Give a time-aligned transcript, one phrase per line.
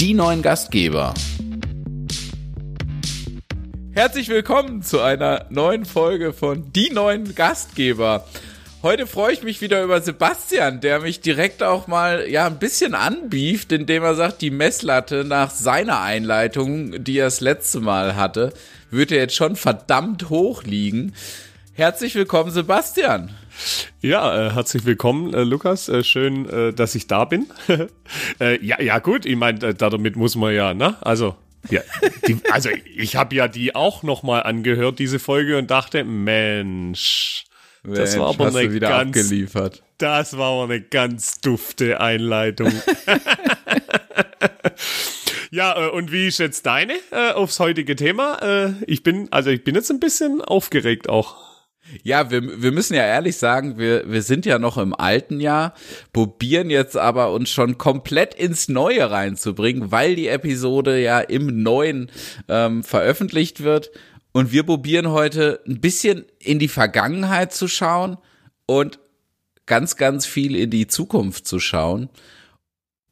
[0.00, 1.14] die neuen Gastgeber.
[3.92, 8.26] Herzlich willkommen zu einer neuen Folge von Die neuen Gastgeber.
[8.82, 12.94] Heute freue ich mich wieder über Sebastian, der mich direkt auch mal ja ein bisschen
[12.94, 18.52] anbieft, indem er sagt, die Messlatte nach seiner Einleitung, die er das letzte Mal hatte,
[18.90, 21.14] würde jetzt schon verdammt hoch liegen.
[21.72, 23.30] Herzlich willkommen, Sebastian.
[24.00, 25.88] Ja, äh, herzlich willkommen, äh, Lukas.
[25.88, 27.46] Äh, schön, äh, dass ich da bin.
[28.40, 29.26] äh, ja, ja, gut.
[29.26, 30.96] Ich meine, äh, damit muss man ja, ne?
[31.00, 31.36] Also,
[31.70, 31.80] ja,
[32.28, 37.44] die, also ich habe ja die auch noch mal angehört, diese Folge, und dachte, Mensch,
[37.82, 39.82] Mensch das war aber eine ganz, abgeliefert.
[39.98, 42.70] Das war aber eine ganz dufte Einleitung.
[45.50, 48.38] ja, äh, und wie ist jetzt deine äh, aufs heutige Thema?
[48.42, 51.55] Äh, ich bin, also ich bin jetzt ein bisschen aufgeregt auch.
[52.02, 55.74] Ja, wir, wir müssen ja ehrlich sagen, wir, wir sind ja noch im alten Jahr,
[56.12, 62.10] probieren jetzt aber uns schon komplett ins Neue reinzubringen, weil die Episode ja im Neuen
[62.48, 63.90] ähm, veröffentlicht wird.
[64.32, 68.18] Und wir probieren heute ein bisschen in die Vergangenheit zu schauen
[68.66, 68.98] und
[69.64, 72.08] ganz, ganz viel in die Zukunft zu schauen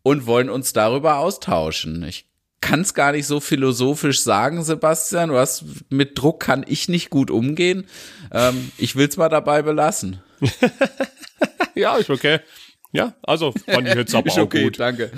[0.02, 2.04] und wollen uns darüber austauschen.
[2.04, 2.26] Ich
[2.64, 5.28] kann es gar nicht so philosophisch sagen, Sebastian.
[5.28, 7.86] Du hast, mit Druck kann ich nicht gut umgehen.
[8.32, 10.22] Ähm, ich will es mal dabei belassen.
[11.74, 12.40] ja, ist okay.
[12.92, 14.80] Ja, also fand ich jetzt aber ist auch okay, gut.
[14.80, 15.10] Danke.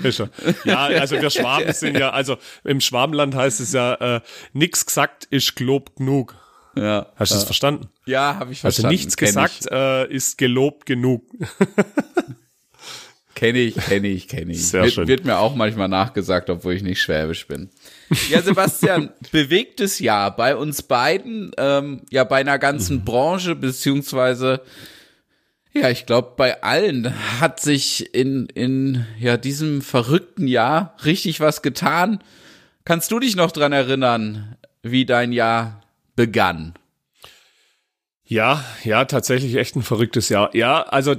[0.65, 5.25] Ja, also wir Schwaben sind ja, also im Schwabenland heißt es ja, äh, nix gesagt
[5.29, 6.35] ist gelobt genug.
[6.75, 7.07] Ja.
[7.15, 7.87] Hast du das verstanden?
[8.05, 8.87] Ja, habe ich also verstanden.
[8.87, 11.23] Also nichts gesagt äh, ist gelobt genug.
[13.37, 14.67] Kenne ich, kenne ich, kenne ich.
[14.67, 15.07] Sehr wird, schön.
[15.07, 17.69] wird mir auch manchmal nachgesagt, obwohl ich nicht schwäbisch bin.
[18.31, 23.05] Ja, Sebastian, bewegtes Jahr bei uns beiden, ähm, ja bei einer ganzen mhm.
[23.05, 24.61] Branche, beziehungsweise
[25.71, 31.61] ja, ich glaube, bei allen hat sich in, in ja, diesem verrückten Jahr richtig was
[31.61, 32.23] getan.
[32.85, 35.83] Kannst du dich noch dran erinnern, wie dein Jahr
[36.15, 36.73] begann?
[38.23, 40.55] Ja, ja, tatsächlich echt ein verrücktes Jahr.
[40.55, 41.17] Ja, also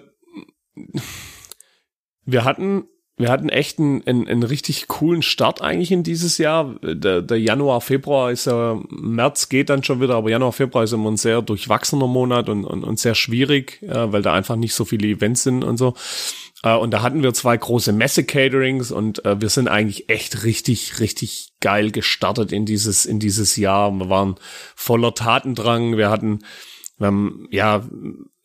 [2.28, 2.84] wir hatten,
[3.16, 6.76] wir hatten echt einen, einen, einen richtig coolen Start eigentlich in dieses Jahr.
[6.82, 10.92] Der, der Januar, Februar ist ja, März geht dann schon wieder, aber Januar, Februar ist
[10.92, 14.74] immer ein sehr durchwachsener Monat und, und, und sehr schwierig, äh, weil da einfach nicht
[14.74, 15.94] so viele Events sind und so.
[16.62, 21.00] Äh, und da hatten wir zwei große Messe-Caterings und äh, wir sind eigentlich echt richtig,
[21.00, 23.90] richtig geil gestartet in dieses, in dieses Jahr.
[23.90, 24.34] Wir waren
[24.76, 25.96] voller Tatendrang.
[25.96, 26.40] Wir hatten,
[26.98, 27.88] wir haben, ja,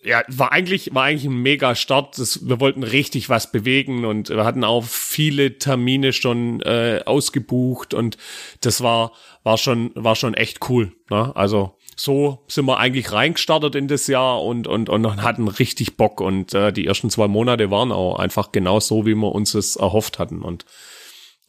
[0.04, 2.18] ja, war eigentlich, war eigentlich ein mega Start.
[2.18, 7.94] Das, wir wollten richtig was bewegen und wir hatten auch viele Termine schon äh, ausgebucht
[7.94, 8.18] und
[8.62, 10.94] das war, war schon, war schon echt cool.
[11.10, 11.36] Ne?
[11.36, 16.22] Also so sind wir eigentlich reingestartet in das Jahr und, und, und hatten richtig Bock
[16.22, 19.76] und äh, die ersten zwei Monate waren auch einfach genau so, wie wir uns es
[19.76, 20.66] erhofft hatten und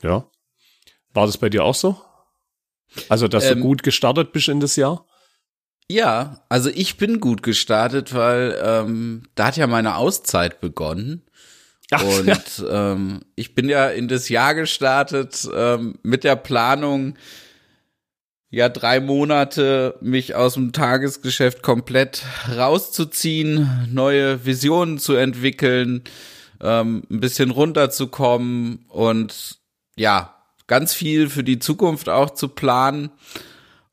[0.02, 0.28] ja.
[1.12, 1.96] War das bei dir auch so?
[3.08, 5.06] Also, dass ähm, du gut gestartet bist in das Jahr?
[5.90, 11.22] Ja, also ich bin gut gestartet, weil ähm, da hat ja meine Auszeit begonnen.
[11.90, 12.92] Ach, und ja.
[12.92, 17.16] ähm, ich bin ja in das Jahr gestartet ähm, mit der Planung,
[18.50, 22.22] ja drei Monate mich aus dem Tagesgeschäft komplett
[22.56, 26.04] rauszuziehen, neue Visionen zu entwickeln,
[26.62, 29.58] ähm, ein bisschen runterzukommen und
[29.96, 30.34] ja,
[30.66, 33.10] ganz viel für die Zukunft auch zu planen.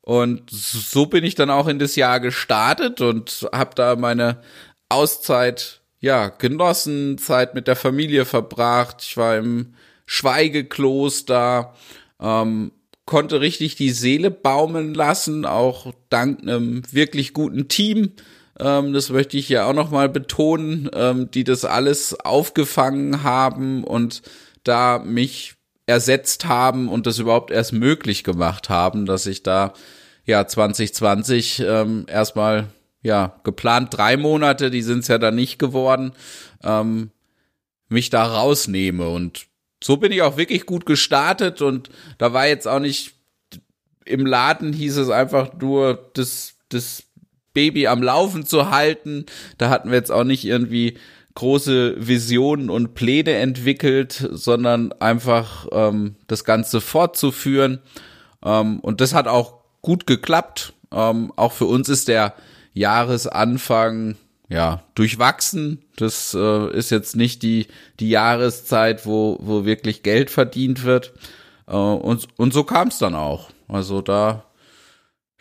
[0.02, 4.42] Und so bin ich dann auch in das Jahr gestartet und habe da meine
[4.88, 9.02] Auszeit ja genossen, Zeit mit der Familie verbracht.
[9.02, 9.74] Ich war im
[10.04, 11.74] Schweigekloster,
[12.20, 12.72] ähm,
[13.06, 18.12] konnte richtig die Seele baumeln lassen, auch dank einem wirklich guten Team.
[18.58, 23.84] Ähm, das möchte ich ja auch noch mal betonen, ähm, die das alles aufgefangen haben
[23.84, 24.22] und
[24.64, 25.54] da mich
[25.86, 29.74] ersetzt haben und das überhaupt erst möglich gemacht haben, dass ich da
[30.24, 32.68] ja 2020 ähm, erstmal
[33.02, 36.12] ja geplant drei Monate, die sind es ja dann nicht geworden,
[36.62, 37.10] ähm,
[37.88, 39.46] mich da rausnehme und
[39.82, 43.14] so bin ich auch wirklich gut gestartet und da war jetzt auch nicht
[44.04, 47.04] im Laden hieß es einfach nur das das
[47.52, 49.26] Baby am Laufen zu halten.
[49.58, 50.98] Da hatten wir jetzt auch nicht irgendwie
[51.34, 57.80] große Visionen und Pläne entwickelt, sondern einfach ähm, das Ganze fortzuführen.
[58.44, 60.74] Ähm, und das hat auch gut geklappt.
[60.92, 62.34] Ähm, auch für uns ist der
[62.74, 64.16] Jahresanfang
[64.48, 65.82] ja durchwachsen.
[65.96, 67.66] Das äh, ist jetzt nicht die
[67.98, 71.12] die Jahreszeit, wo wo wirklich Geld verdient wird.
[71.66, 73.50] Äh, und und so kam es dann auch.
[73.68, 74.44] Also da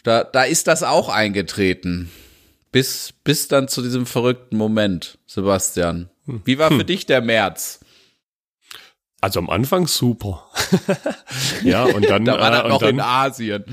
[0.03, 2.09] da da ist das auch eingetreten.
[2.71, 6.09] Bis, bis dann zu diesem verrückten Moment, Sebastian.
[6.25, 6.85] Wie war für hm.
[6.87, 7.81] dich der März?
[9.23, 10.49] Also am Anfang super.
[11.63, 12.25] ja, und dann.
[12.25, 13.63] da war äh, noch dann, in Asien.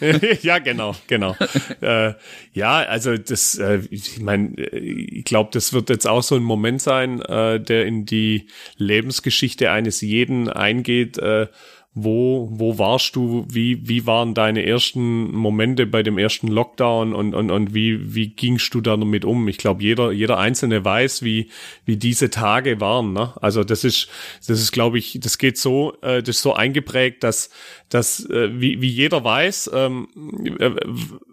[0.42, 1.36] ja, genau, genau.
[1.82, 2.14] äh,
[2.54, 6.80] ja, also das, äh, ich meine, ich glaube, das wird jetzt auch so ein Moment
[6.80, 11.18] sein, äh, der in die Lebensgeschichte eines jeden eingeht.
[11.18, 11.48] Äh,
[11.98, 13.46] wo, wo warst du?
[13.48, 18.28] Wie, wie waren deine ersten Momente bei dem ersten Lockdown und, und, und wie, wie
[18.28, 19.48] gingst du da damit um?
[19.48, 21.48] Ich glaube, jeder, jeder Einzelne weiß, wie,
[21.86, 23.14] wie diese Tage waren.
[23.14, 23.32] Ne?
[23.40, 24.10] Also das ist,
[24.46, 27.48] das ist, glaube ich, das geht so, äh, das ist so eingeprägt, dass,
[27.88, 30.08] dass äh, wie, wie jeder weiß, ähm,
[30.58, 30.72] äh,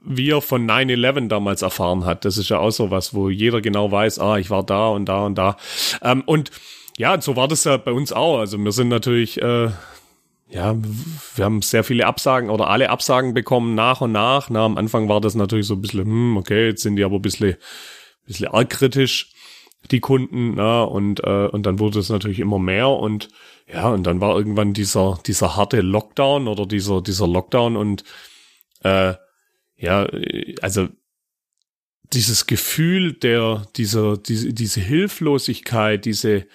[0.06, 2.24] wie er von 9-11 damals erfahren hat.
[2.24, 5.10] Das ist ja auch so was, wo jeder genau weiß, ah, ich war da und
[5.10, 5.58] da und da.
[6.02, 6.52] Ähm, und
[6.98, 8.40] ja, so war das ja bei uns auch.
[8.40, 9.70] Also wir sind natürlich äh,
[10.50, 10.76] ja,
[11.36, 14.50] wir haben sehr viele Absagen oder alle Absagen bekommen nach und nach.
[14.50, 17.16] Na, am Anfang war das natürlich so ein bisschen, hm, okay, jetzt sind die aber
[17.16, 17.58] ein bisschen, ein
[18.28, 19.34] bisschen arg kritisch,
[19.92, 23.30] die Kunden, na, und, äh, und dann wurde es natürlich immer mehr und
[23.72, 28.04] ja, und dann war irgendwann dieser, dieser harte Lockdown oder dieser, dieser Lockdown und
[28.84, 29.14] äh,
[29.78, 30.08] ja,
[30.62, 30.90] also
[32.14, 36.46] dieses Gefühl der, dieser, diese, diese Hilflosigkeit, diese,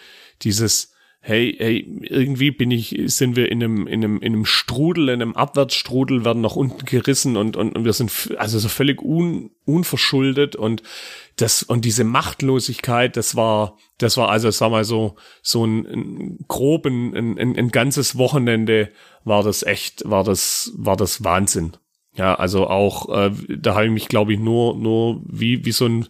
[0.43, 5.09] dieses, hey, hey, irgendwie bin ich, sind wir in einem, in einem, in einem Strudel,
[5.09, 9.03] in einem Abwärtsstrudel, werden nach unten gerissen und, und, und wir sind also so völlig
[9.03, 10.82] un, unverschuldet und
[11.37, 16.38] das, und diese Machtlosigkeit, das war, das war also, sag mal so, so ein, ein
[16.49, 18.91] groben, ein, ein, ein ganzes Wochenende
[19.25, 21.76] war das echt, war das, war das Wahnsinn.
[22.14, 25.87] Ja, also auch, äh, da habe ich mich, glaube ich, nur, nur wie, wie so
[25.87, 26.06] ein,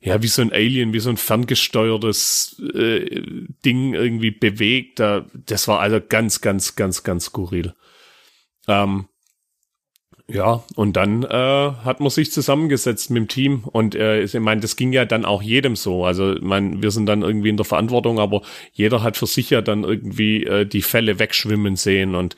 [0.00, 3.22] ja, wie so ein Alien, wie so ein ferngesteuertes äh,
[3.64, 4.98] Ding irgendwie bewegt.
[4.98, 7.74] Da, das war also ganz, ganz, ganz, ganz skurril.
[8.66, 9.06] Ähm,
[10.26, 11.26] ja, und dann äh,
[11.84, 15.24] hat man sich zusammengesetzt mit dem Team und äh, ich meine, das ging ja dann
[15.24, 16.04] auch jedem so.
[16.04, 18.42] Also ich meine, wir sind dann irgendwie in der Verantwortung, aber
[18.72, 22.36] jeder hat für sich ja dann irgendwie äh, die Fälle wegschwimmen sehen und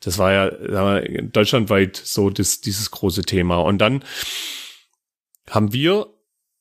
[0.00, 3.58] das war ja wir, deutschlandweit so das, dieses große Thema.
[3.58, 4.04] Und dann
[5.50, 6.13] haben wir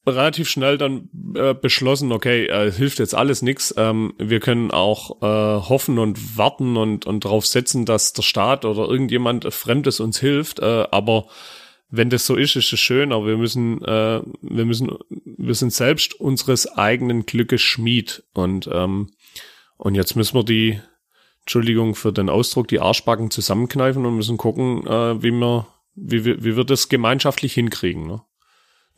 [0.05, 3.73] relativ schnell dann äh, beschlossen, okay, äh, hilft jetzt alles nix.
[3.77, 8.65] Ähm, wir können auch äh, hoffen und warten und, und darauf setzen, dass der Staat
[8.65, 10.59] oder irgendjemand Fremdes uns hilft.
[10.59, 11.27] Äh, aber
[11.89, 15.71] wenn das so ist, ist es schön, aber wir müssen, äh, wir müssen, wir sind
[15.71, 18.23] selbst unseres eigenen Glückes Schmied.
[18.33, 19.11] Und, ähm,
[19.77, 20.79] und jetzt müssen wir die,
[21.44, 26.55] Entschuldigung für den Ausdruck, die Arschbacken zusammenkneifen und müssen gucken, äh, wie wir, wie wie
[26.55, 28.07] wir das gemeinschaftlich hinkriegen.
[28.07, 28.21] Ne?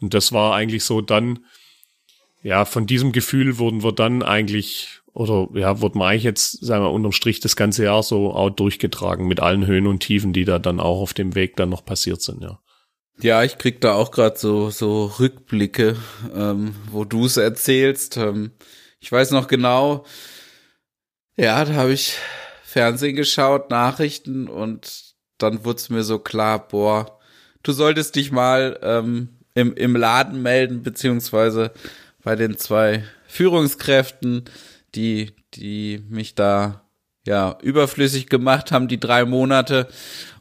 [0.02, 1.46] Und das war eigentlich so dann,
[2.44, 6.84] ja, von diesem Gefühl wurden wir dann eigentlich, oder ja, wurden wir eigentlich jetzt, sagen
[6.84, 10.46] wir, unterm Strich das ganze Jahr so auch durchgetragen mit allen Höhen und Tiefen, die
[10.46, 12.60] da dann auch auf dem Weg dann noch passiert sind, ja.
[13.22, 15.96] Ja, ich krieg da auch gerade so so Rückblicke,
[16.36, 18.18] ähm, wo du es erzählst.
[18.18, 18.52] Ähm,
[19.00, 20.06] ich weiß noch genau,
[21.38, 22.18] ja, da habe ich
[22.64, 27.20] Fernsehen geschaut, Nachrichten und dann wurde es mir so klar, boah,
[27.64, 31.72] du solltest dich mal ähm, im, im Laden melden, beziehungsweise
[32.24, 34.44] bei den zwei Führungskräften,
[34.94, 36.82] die, die mich da
[37.26, 39.88] ja überflüssig gemacht haben, die drei Monate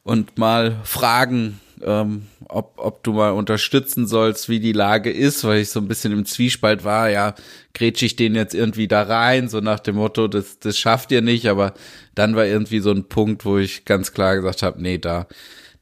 [0.02, 5.60] und mal fragen, ähm, ob, ob du mal unterstützen sollst, wie die Lage ist, weil
[5.60, 7.34] ich so ein bisschen im Zwiespalt war, ja,
[7.72, 11.22] grätsch ich den jetzt irgendwie da rein, so nach dem Motto, das, das schafft ihr
[11.22, 11.74] nicht, aber
[12.14, 15.26] dann war irgendwie so ein Punkt, wo ich ganz klar gesagt habe, nee, da,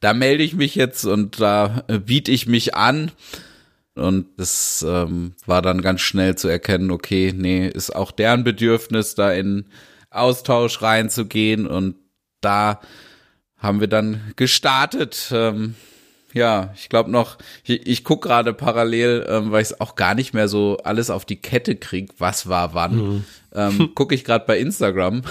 [0.03, 3.11] da melde ich mich jetzt und da äh, biete ich mich an.
[3.95, 9.15] Und das ähm, war dann ganz schnell zu erkennen, okay, nee, ist auch deren Bedürfnis,
[9.15, 9.65] da in
[10.09, 11.67] Austausch reinzugehen.
[11.67, 11.95] Und
[12.41, 12.81] da
[13.57, 15.29] haben wir dann gestartet.
[15.31, 15.75] Ähm,
[16.33, 20.15] ja, ich glaube noch, ich, ich guck gerade parallel, ähm, weil ich es auch gar
[20.15, 22.95] nicht mehr so alles auf die Kette krieg, was war wann.
[22.95, 23.23] Mhm.
[23.53, 25.21] Ähm, gucke ich gerade bei Instagram,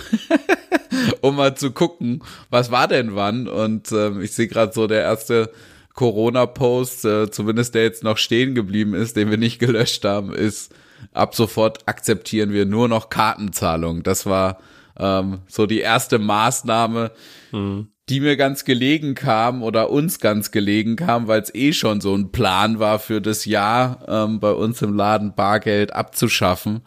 [1.21, 3.49] um mal zu gucken, was war denn wann.
[3.49, 5.51] Und ähm, ich sehe gerade so der erste
[5.95, 10.73] Corona-Post, äh, zumindest der jetzt noch stehen geblieben ist, den wir nicht gelöscht haben, ist
[11.13, 14.05] ab sofort akzeptieren wir nur noch Kartenzahlung.
[14.05, 14.59] Das war
[14.97, 17.11] ähm, so die erste Maßnahme.
[17.51, 22.03] Mhm die mir ganz gelegen kam oder uns ganz gelegen kam, weil es eh schon
[22.03, 26.83] so ein Plan war für das Jahr, ähm, bei uns im Laden Bargeld abzuschaffen.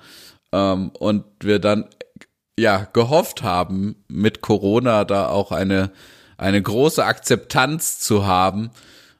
[0.51, 1.85] Ähm, und wir dann
[2.59, 5.89] ja gehofft haben, mit Corona da auch eine,
[6.37, 8.69] eine große Akzeptanz zu haben.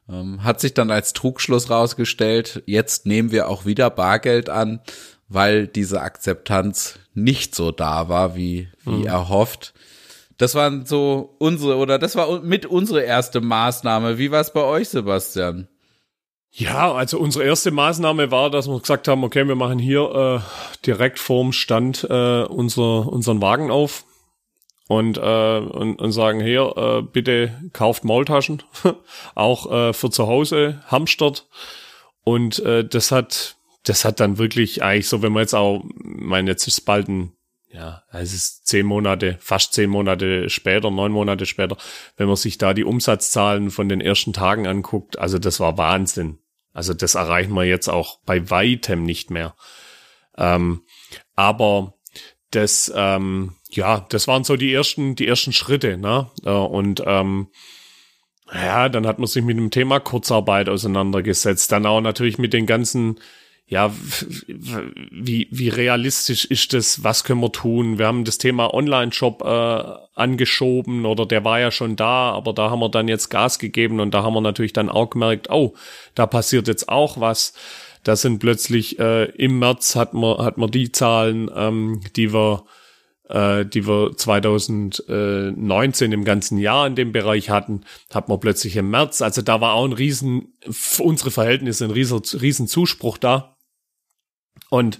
[0.08, 4.78] Ähm, hat sich dann als Trugschluss rausgestellt, jetzt nehmen wir auch wieder Bargeld an,
[5.26, 9.06] weil diese Akzeptanz nicht so da war, wie, wie mhm.
[9.06, 9.74] erhofft.
[10.38, 14.18] Das waren so unsere, oder das war mit unsere erste Maßnahme.
[14.18, 15.68] Wie war es bei euch, Sebastian?
[16.50, 20.86] Ja, also unsere erste Maßnahme war, dass wir gesagt haben, okay, wir machen hier äh,
[20.86, 24.04] direkt vorm Stand äh, unser, unseren Wagen auf.
[24.88, 28.62] und, äh, und, und sagen, hier, äh, bitte kauft Maultaschen,
[29.34, 31.46] auch äh, für zu Hause, hamstert.
[32.24, 36.50] Und äh, das hat, das hat dann wirklich eigentlich so, wenn man jetzt auch, meine,
[36.50, 37.32] jetzt ist bald ein,
[37.76, 41.76] ja, es ist zehn Monate, fast zehn Monate später, neun Monate später,
[42.16, 46.38] wenn man sich da die Umsatzzahlen von den ersten Tagen anguckt, also das war Wahnsinn.
[46.72, 49.54] Also das erreichen wir jetzt auch bei weitem nicht mehr.
[50.38, 50.82] Ähm,
[51.34, 51.94] aber
[52.50, 56.30] das, ähm, ja, das waren so die ersten, die ersten Schritte, ne?
[56.44, 57.48] Und ähm,
[58.52, 62.64] ja, dann hat man sich mit dem Thema Kurzarbeit auseinandergesetzt, dann auch natürlich mit den
[62.64, 63.20] ganzen,
[63.68, 63.92] ja,
[64.46, 67.98] wie, wie realistisch ist das, was können wir tun?
[67.98, 69.82] Wir haben das Thema Online-Shop äh,
[70.14, 73.98] angeschoben oder der war ja schon da, aber da haben wir dann jetzt Gas gegeben
[73.98, 75.74] und da haben wir natürlich dann auch gemerkt, oh,
[76.14, 77.54] da passiert jetzt auch was.
[78.04, 82.66] Da sind plötzlich äh, im März hat man, hat man die Zahlen, ähm, die wir
[83.28, 87.80] äh, die wir 2019 im ganzen Jahr in dem Bereich hatten,
[88.14, 89.22] hat man plötzlich im März.
[89.22, 90.54] Also da war auch ein riesen,
[91.00, 93.55] unsere Verhältnisse ein riesen, riesen Zuspruch da.
[94.70, 94.98] Und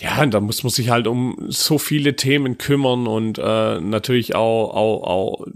[0.00, 4.70] ja, da muss man sich halt um so viele Themen kümmern und äh, natürlich auch,
[4.74, 5.46] auch, auch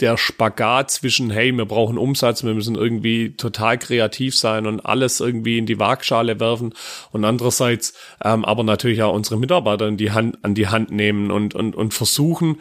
[0.00, 5.20] der Spagat zwischen, hey, wir brauchen Umsatz, wir müssen irgendwie total kreativ sein und alles
[5.20, 6.74] irgendwie in die Waagschale werfen
[7.10, 11.30] und andererseits ähm, aber natürlich auch unsere Mitarbeiter in die Hand, an die Hand nehmen
[11.30, 12.60] und, und, und versuchen,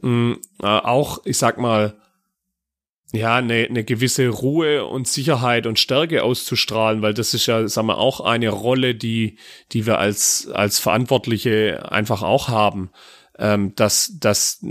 [0.00, 1.94] mh, äh, auch, ich sag mal,
[3.12, 7.88] ja, eine, eine gewisse Ruhe und Sicherheit und Stärke auszustrahlen, weil das ist ja, sagen
[7.88, 9.36] wir, auch eine Rolle, die,
[9.72, 12.90] die wir als, als Verantwortliche einfach auch haben
[13.38, 14.64] ähm, dass, dass,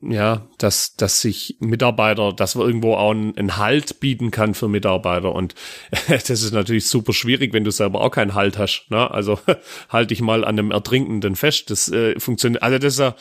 [0.00, 4.68] ja, dass, dass sich Mitarbeiter, dass man irgendwo auch einen, einen Halt bieten kann für
[4.68, 5.34] Mitarbeiter.
[5.34, 5.54] Und
[6.08, 8.86] das ist natürlich super schwierig, wenn du selber auch keinen Halt hast.
[8.90, 9.10] Ne?
[9.10, 9.38] Also
[9.88, 11.70] halt dich mal an einem Ertrinkenden fest.
[11.70, 12.62] Das äh, funktioniert.
[12.62, 13.16] Also das ist ja,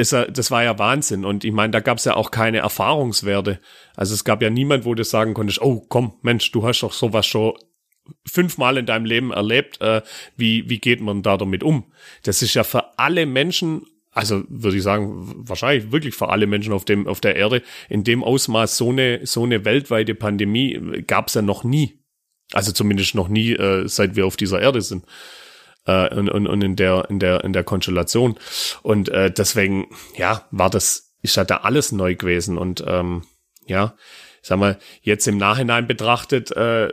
[0.00, 1.24] ist ja, das war ja Wahnsinn.
[1.24, 3.60] Und ich meine, da gab es ja auch keine Erfahrungswerte.
[3.96, 6.92] Also es gab ja niemand, wo du sagen konntest, oh komm, Mensch, du hast doch
[6.92, 7.54] sowas schon
[8.26, 9.80] fünfmal in deinem Leben erlebt.
[9.80, 10.02] Äh,
[10.36, 11.92] wie, wie geht man da damit um?
[12.22, 16.72] Das ist ja für alle Menschen also würde ich sagen, wahrscheinlich wirklich für alle Menschen
[16.72, 21.28] auf dem auf der Erde in dem Ausmaß so eine so eine weltweite Pandemie gab
[21.28, 22.00] es ja noch nie.
[22.52, 25.04] Also zumindest noch nie, äh, seit wir auf dieser Erde sind.
[25.86, 28.38] Äh, und, und, und in der in der in der Konstellation
[28.82, 33.24] und äh, deswegen ja war das ist halt da alles neu gewesen und ähm,
[33.66, 33.94] ja
[34.42, 36.90] sag mal jetzt im Nachhinein betrachtet äh,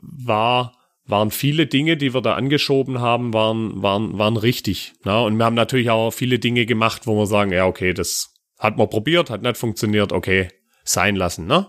[0.00, 0.74] war
[1.04, 4.92] waren viele Dinge, die wir da angeschoben haben, waren, waren, waren richtig.
[5.04, 5.20] Na?
[5.20, 8.76] Und wir haben natürlich auch viele Dinge gemacht, wo wir sagen, ja, okay, das hat
[8.76, 10.48] man probiert, hat nicht funktioniert, okay,
[10.84, 11.46] sein lassen.
[11.46, 11.66] Ne?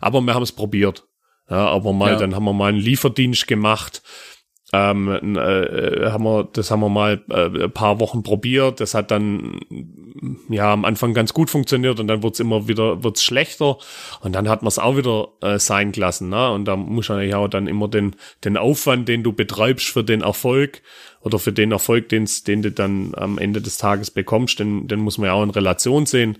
[0.00, 1.04] Aber wir haben es probiert.
[1.50, 2.18] Ja, aber mal, ja.
[2.18, 4.02] dann haben wir mal einen Lieferdienst gemacht,
[4.72, 8.80] ähm, äh, haben wir, das haben wir mal äh, ein paar Wochen probiert.
[8.80, 9.60] Das hat dann
[10.50, 13.78] ja am Anfang ganz gut funktioniert und dann wird's immer wieder wird's schlechter
[14.20, 16.28] und dann hat man es auch wieder äh, sein gelassen.
[16.28, 16.50] Ne?
[16.50, 20.04] Und da muss man ja auch dann immer den den Aufwand, den du betreibst für
[20.04, 20.82] den Erfolg
[21.22, 25.00] oder für den Erfolg, den, den du dann am Ende des Tages bekommst, den, den
[25.00, 26.36] muss man ja auch in Relation sehen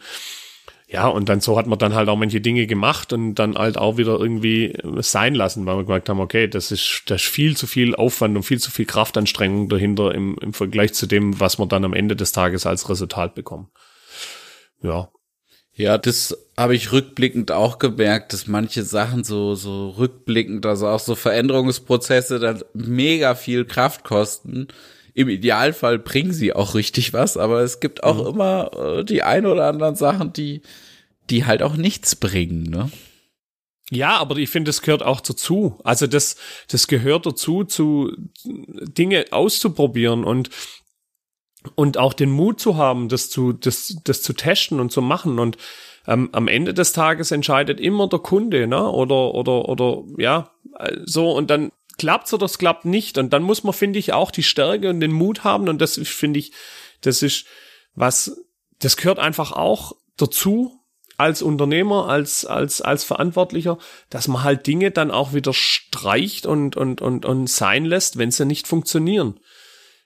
[0.90, 3.76] ja, und dann so hat man dann halt auch manche Dinge gemacht und dann halt
[3.76, 7.58] auch wieder irgendwie sein lassen, weil wir gemerkt haben, okay, das ist, das ist viel
[7.58, 11.58] zu viel Aufwand und viel zu viel Kraftanstrengung dahinter im, im Vergleich zu dem, was
[11.58, 13.68] wir dann am Ende des Tages als Resultat bekommen.
[14.82, 15.10] Ja.
[15.74, 21.00] Ja, das habe ich rückblickend auch gemerkt, dass manche Sachen so, so rückblickend, also auch
[21.00, 24.68] so Veränderungsprozesse dann mega viel Kraft kosten
[25.18, 28.34] im Idealfall bringen sie auch richtig was, aber es gibt auch mhm.
[28.34, 30.62] immer äh, die ein oder anderen Sachen, die,
[31.28, 32.88] die halt auch nichts bringen, ne?
[33.90, 35.80] Ja, aber ich finde, das gehört auch dazu.
[35.82, 36.36] Also das,
[36.68, 38.12] das gehört dazu, zu
[38.44, 40.50] Dinge auszuprobieren und
[41.74, 45.40] und auch den Mut zu haben, das zu das das zu testen und zu machen
[45.40, 45.56] und
[46.06, 48.88] ähm, am Ende des Tages entscheidet immer der Kunde, ne?
[48.88, 50.52] Oder oder oder ja
[51.06, 53.18] so und dann klappt's oder es klappt nicht.
[53.18, 55.68] Und dann muss man, finde ich, auch die Stärke und den Mut haben.
[55.68, 56.52] Und das finde ich,
[57.02, 57.46] das ist
[57.94, 58.44] was,
[58.78, 60.78] das gehört einfach auch dazu
[61.18, 63.78] als Unternehmer, als, als, als Verantwortlicher,
[64.08, 68.30] dass man halt Dinge dann auch wieder streicht und, und, und, und sein lässt, wenn
[68.30, 69.40] sie nicht funktionieren.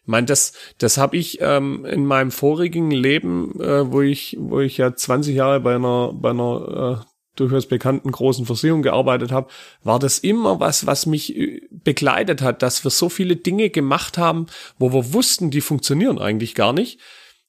[0.02, 4.60] Ich meine, das, das habe ich ähm, in meinem vorigen Leben, äh, wo ich, wo
[4.60, 9.50] ich ja 20 Jahre bei einer, bei einer äh, durchaus bekannten großen Versicherung gearbeitet habe,
[9.82, 14.18] war das immer was, was mich äh, begleitet hat, dass wir so viele Dinge gemacht
[14.18, 14.46] haben,
[14.78, 16.98] wo wir wussten, die funktionieren eigentlich gar nicht.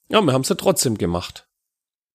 [0.09, 1.47] Ja, wir haben sie trotzdem gemacht.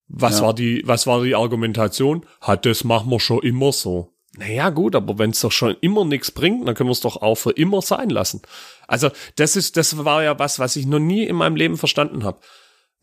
[0.07, 0.45] Was ja.
[0.45, 2.25] war die, was war die Argumentation?
[2.41, 4.13] Hat das machen wir schon immer so.
[4.37, 7.21] Naja, gut, aber wenn es doch schon immer nichts bringt, dann können wir es doch
[7.21, 8.41] auch für immer sein lassen.
[8.87, 12.23] Also, das ist, das war ja was, was ich noch nie in meinem Leben verstanden
[12.23, 12.39] habe.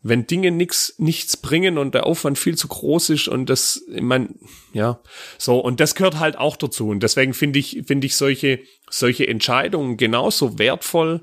[0.01, 4.01] Wenn Dinge nix, nichts bringen und der Aufwand viel zu groß ist und das, ich
[4.01, 4.35] mein,
[4.73, 5.01] ja,
[5.37, 6.89] so, und das gehört halt auch dazu.
[6.89, 11.21] Und deswegen finde ich, finde ich solche, solche Entscheidungen genauso wertvoll,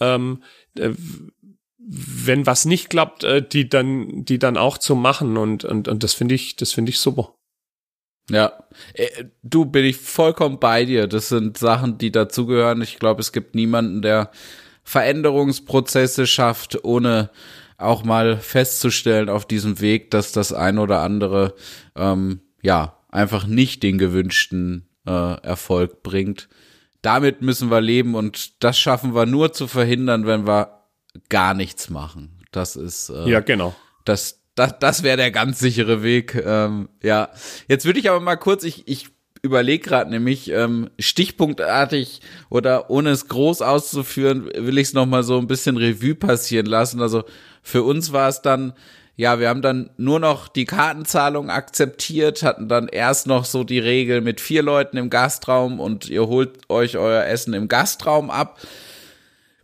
[0.00, 0.42] ähm,
[0.78, 0.90] äh,
[1.84, 5.36] wenn was nicht klappt, äh, die dann, die dann auch zu machen.
[5.36, 7.34] Und, und, und das finde ich, das finde ich super.
[8.30, 8.52] Ja,
[8.94, 11.08] äh, du bin ich vollkommen bei dir.
[11.08, 12.82] Das sind Sachen, die dazugehören.
[12.82, 14.30] Ich glaube, es gibt niemanden, der
[14.84, 17.30] Veränderungsprozesse schafft, ohne
[17.82, 21.54] auch mal festzustellen auf diesem Weg, dass das ein oder andere
[21.96, 25.10] ähm, ja einfach nicht den gewünschten äh,
[25.42, 26.48] Erfolg bringt.
[27.02, 30.84] Damit müssen wir leben und das schaffen wir nur zu verhindern, wenn wir
[31.28, 32.38] gar nichts machen.
[32.52, 33.74] Das ist äh, ja genau.
[34.04, 36.34] Das das, das wäre der ganz sichere Weg.
[36.34, 37.30] Ähm, ja,
[37.68, 39.08] jetzt würde ich aber mal kurz, ich, ich
[39.42, 45.24] überlege gerade nämlich ähm, stichpunktartig oder ohne es groß auszuführen, will ich es noch mal
[45.24, 47.02] so ein bisschen Revue passieren lassen.
[47.02, 47.24] Also
[47.60, 48.72] für uns war es dann,
[49.16, 53.80] ja, wir haben dann nur noch die Kartenzahlung akzeptiert, hatten dann erst noch so die
[53.80, 58.60] Regel mit vier Leuten im Gastraum und ihr holt euch euer Essen im Gastraum ab.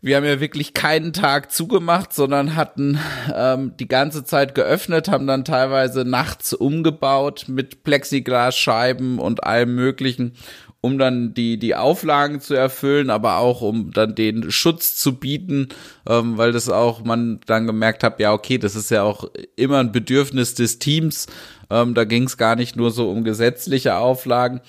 [0.00, 3.00] Wir haben ja wirklich keinen Tag zugemacht, sondern hatten
[3.34, 10.34] ähm, die ganze Zeit geöffnet, haben dann teilweise nachts umgebaut mit Plexiglasscheiben und allem Möglichen
[10.80, 15.68] um dann die, die Auflagen zu erfüllen, aber auch um dann den Schutz zu bieten,
[16.08, 19.78] ähm, weil das auch man dann gemerkt hat, ja, okay, das ist ja auch immer
[19.78, 21.26] ein Bedürfnis des Teams.
[21.70, 24.60] Ähm, da ging es gar nicht nur so um gesetzliche Auflagen.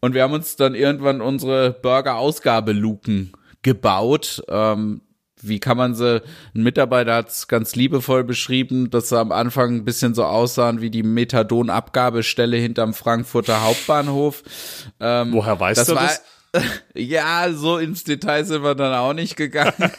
[0.00, 4.42] Und wir haben uns dann irgendwann unsere Burger-Ausgabeluken gebaut.
[4.48, 5.02] Ähm,
[5.42, 6.22] wie kann man sie,
[6.54, 10.80] ein Mitarbeiter hat es ganz liebevoll beschrieben, dass sie am Anfang ein bisschen so aussahen
[10.80, 14.42] wie die Methadon-Abgabestelle hinterm Frankfurter Hauptbahnhof.
[15.00, 16.22] Ähm, Woher weißt das du war, das?
[16.94, 19.72] Ja, so ins Detail sind wir dann auch nicht gegangen.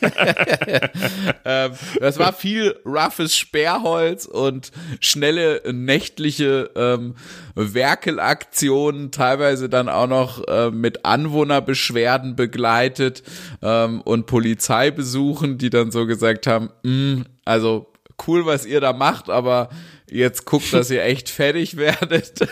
[1.46, 7.16] ähm, das war viel roughes Sperrholz und schnelle nächtliche ähm,
[7.56, 13.24] Werkelaktionen, teilweise dann auch noch äh, mit Anwohnerbeschwerden begleitet
[13.62, 17.92] ähm, und Polizeibesuchen, die dann so gesagt haben, mm, also
[18.28, 19.70] cool, was ihr da macht, aber
[20.14, 22.42] jetzt guckt, dass ihr echt fertig werdet.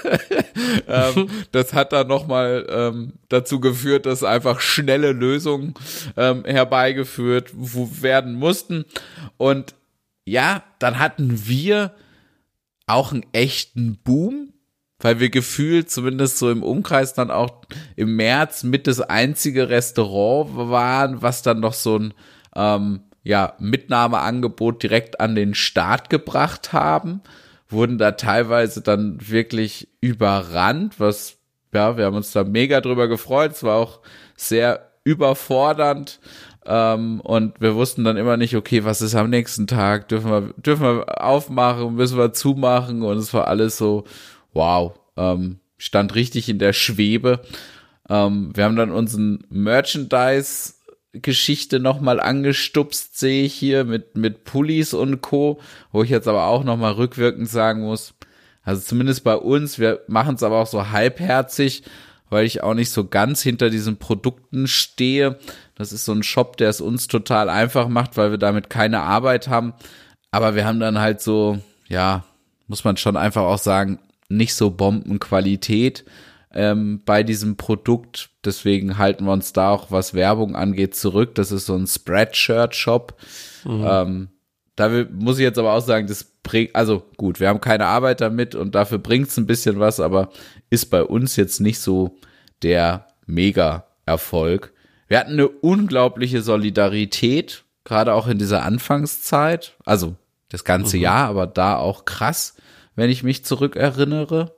[0.88, 5.74] ähm, das hat dann nochmal ähm, dazu geführt, dass einfach schnelle Lösungen
[6.18, 8.86] ähm, herbeigeführt werden mussten.
[9.38, 9.76] Und
[10.26, 11.94] ja, dann hatten wir
[12.88, 14.54] auch einen echten Boom,
[15.00, 17.62] weil wir gefühlt, zumindest so im Umkreis, dann auch
[17.96, 22.14] im März mit das einzige Restaurant waren, was dann noch so ein
[22.56, 27.22] ähm, ja, Mitnahmeangebot direkt an den Start gebracht haben
[27.72, 31.38] wurden da teilweise dann wirklich überrannt, was,
[31.74, 33.52] ja, wir haben uns da mega drüber gefreut.
[33.52, 34.00] Es war auch
[34.36, 36.20] sehr überfordernd.
[36.66, 40.10] Ähm, und wir wussten dann immer nicht, okay, was ist am nächsten Tag?
[40.10, 41.96] Dürfen wir, dürfen wir aufmachen?
[41.96, 43.02] Müssen wir zumachen?
[43.02, 44.04] Und es war alles so,
[44.54, 47.42] wow, ähm, stand richtig in der Schwebe.
[48.10, 50.74] Ähm, wir haben dann unseren Merchandise
[51.14, 55.60] Geschichte nochmal angestupst, sehe ich hier mit, mit Pullis und Co.,
[55.92, 58.14] wo ich jetzt aber auch nochmal rückwirkend sagen muss,
[58.64, 61.84] also zumindest bei uns, wir machen es aber auch so halbherzig,
[62.30, 65.38] weil ich auch nicht so ganz hinter diesen Produkten stehe.
[65.76, 69.02] Das ist so ein Shop, der es uns total einfach macht, weil wir damit keine
[69.02, 69.74] Arbeit haben.
[70.30, 72.24] Aber wir haben dann halt so, ja,
[72.68, 76.06] muss man schon einfach auch sagen, nicht so Bombenqualität
[76.54, 78.30] ähm, bei diesem Produkt.
[78.44, 81.36] Deswegen halten wir uns da auch, was Werbung angeht, zurück.
[81.36, 83.16] Das ist so ein Spreadshirt-Shop.
[83.66, 83.86] Mhm.
[83.88, 84.30] Ähm,
[84.76, 88.22] da muss ich jetzt aber auch sagen, das bringt, also gut, wir haben keine Arbeit
[88.22, 90.32] damit und dafür bringt es ein bisschen was, aber
[90.70, 92.18] ist bei uns jetzt nicht so
[92.64, 94.74] der Mega-Erfolg.
[95.08, 99.74] Wir hatten eine unglaubliche Solidarität, gerade auch in dieser Anfangszeit.
[99.86, 100.16] Also
[100.50, 101.04] das ganze mhm.
[101.04, 102.56] Jahr, aber da auch krass,
[102.96, 104.56] wenn ich mich zurückerinnere.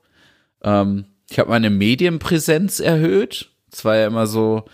[0.63, 3.49] Ähm, ich habe meine Medienpräsenz erhöht.
[3.71, 4.65] Es war ja immer so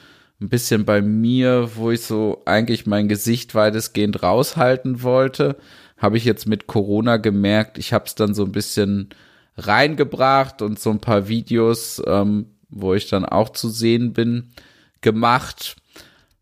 [0.42, 5.56] ein bisschen bei mir, wo ich so eigentlich mein Gesicht weitestgehend raushalten wollte.
[5.98, 9.08] Habe ich jetzt mit Corona gemerkt, ich habe es dann so ein bisschen
[9.56, 14.50] reingebracht und so ein paar Videos, ähm, wo ich dann auch zu sehen bin,
[15.00, 15.78] gemacht.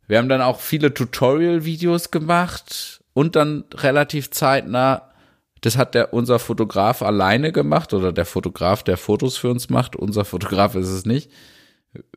[0.08, 5.12] Wir haben dann auch viele Tutorial-Videos gemacht und dann relativ zeitnah
[5.62, 9.96] das hat der, unser Fotograf alleine gemacht oder der Fotograf, der Fotos für uns macht.
[9.96, 11.32] Unser Fotograf ist es nicht.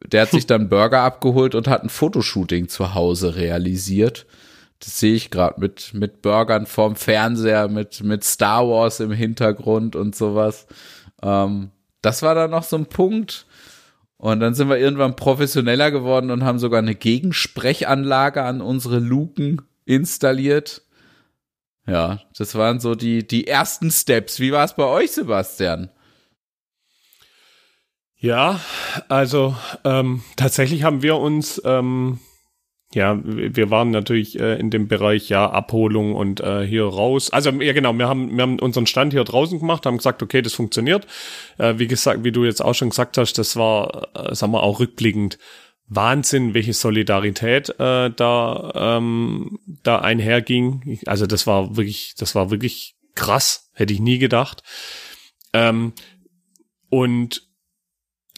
[0.07, 4.27] Der hat sich dann Burger abgeholt und hat ein Fotoshooting zu Hause realisiert.
[4.79, 9.95] Das sehe ich gerade mit, mit Burgern vorm Fernseher, mit, mit Star Wars im Hintergrund
[9.95, 10.67] und sowas.
[11.23, 11.71] Ähm,
[12.03, 13.47] das war dann noch so ein Punkt.
[14.17, 19.63] Und dann sind wir irgendwann professioneller geworden und haben sogar eine Gegensprechanlage an unsere Luken
[19.87, 20.83] installiert.
[21.91, 24.39] Ja, das waren so die, die ersten Steps.
[24.39, 25.91] Wie war es bei euch, Sebastian?
[28.17, 28.61] Ja,
[29.09, 32.21] also ähm, tatsächlich haben wir uns, ähm,
[32.95, 37.33] ja, wir waren natürlich äh, in dem Bereich ja Abholung und äh, hier raus.
[37.33, 40.43] Also ja genau, wir haben wir haben unseren Stand hier draußen gemacht, haben gesagt, okay,
[40.43, 41.09] das funktioniert.
[41.59, 44.63] Äh, wie gesagt, wie du jetzt auch schon gesagt hast, das war, äh, sagen wir
[44.63, 45.39] auch rückblickend
[45.91, 51.01] Wahnsinn, welche Solidarität äh, da ähm, da einherging.
[51.07, 54.63] Also das war wirklich, das war wirklich krass, hätte ich nie gedacht.
[55.53, 55.93] Ähm,
[56.89, 57.43] und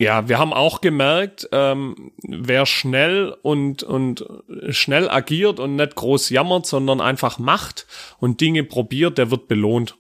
[0.00, 4.24] ja, wir haben auch gemerkt, ähm, wer schnell und, und
[4.70, 7.86] schnell agiert und nicht groß jammert, sondern einfach macht
[8.18, 9.96] und Dinge probiert, der wird belohnt.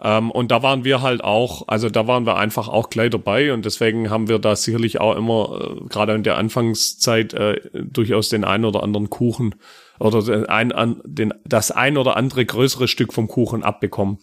[0.00, 3.52] Ähm, und da waren wir halt auch, also da waren wir einfach auch gleich dabei
[3.52, 8.28] und deswegen haben wir da sicherlich auch immer, äh, gerade in der Anfangszeit, äh, durchaus
[8.28, 9.54] den einen oder anderen Kuchen
[10.00, 14.18] oder den ein, an, den, das ein oder andere größere Stück vom Kuchen abbekommen.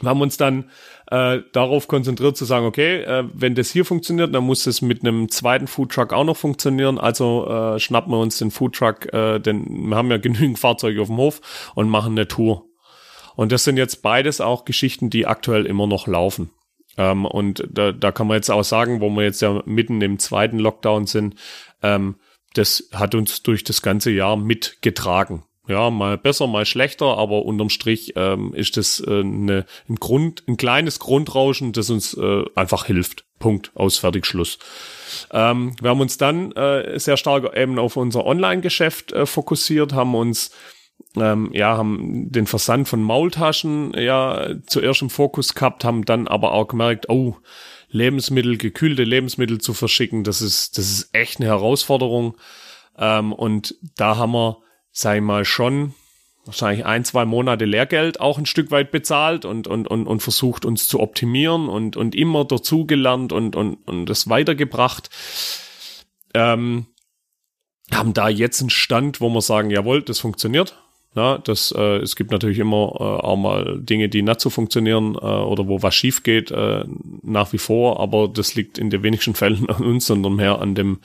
[0.00, 0.70] Wir haben uns dann
[1.10, 5.02] äh, darauf konzentriert zu sagen, okay, äh, wenn das hier funktioniert, dann muss es mit
[5.02, 6.98] einem zweiten Foodtruck auch noch funktionieren.
[6.98, 11.08] Also äh, schnappen wir uns den Foodtruck, äh, denn wir haben ja genügend Fahrzeuge auf
[11.08, 12.69] dem Hof und machen eine Tour.
[13.40, 16.50] Und das sind jetzt beides auch Geschichten, die aktuell immer noch laufen.
[16.98, 20.18] Ähm, und da, da kann man jetzt auch sagen, wo wir jetzt ja mitten im
[20.18, 21.36] zweiten Lockdown sind,
[21.82, 22.16] ähm,
[22.52, 27.70] das hat uns durch das ganze Jahr mitgetragen ja, mal besser, mal schlechter, aber unterm
[27.70, 32.86] Strich ähm, ist das äh, eine, ein Grund, ein kleines Grundrauschen, das uns äh, einfach
[32.86, 33.24] hilft.
[33.38, 34.58] Punkt, aus, fertig, Schluss.
[35.30, 40.14] Ähm, wir haben uns dann äh, sehr stark eben auf unser Online-Geschäft äh, fokussiert, haben
[40.14, 40.50] uns
[41.16, 46.52] ähm, ja, haben den Versand von Maultaschen ja zuerst im Fokus gehabt, haben dann aber
[46.52, 47.36] auch gemerkt, oh,
[47.88, 52.36] Lebensmittel, gekühlte Lebensmittel zu verschicken, das ist, das ist echt eine Herausforderung.
[52.96, 54.58] Ähm, und da haben wir
[54.92, 55.94] sag ich mal, schon
[56.44, 60.64] wahrscheinlich ein, zwei Monate Lehrgeld auch ein Stück weit bezahlt und, und, und, und versucht
[60.64, 65.10] uns zu optimieren und, und immer dazugelernt und, und, und das weitergebracht.
[66.34, 66.86] Ähm,
[67.92, 70.76] haben da jetzt einen Stand, wo wir sagen, jawohl, das funktioniert.
[71.16, 75.16] Ja, das, äh, es gibt natürlich immer äh, auch mal Dinge, die nicht so funktionieren
[75.16, 76.84] äh, oder wo was schief geht, äh,
[77.22, 80.74] nach wie vor, aber das liegt in den wenigsten Fällen an uns, sondern mehr an
[80.74, 81.00] dem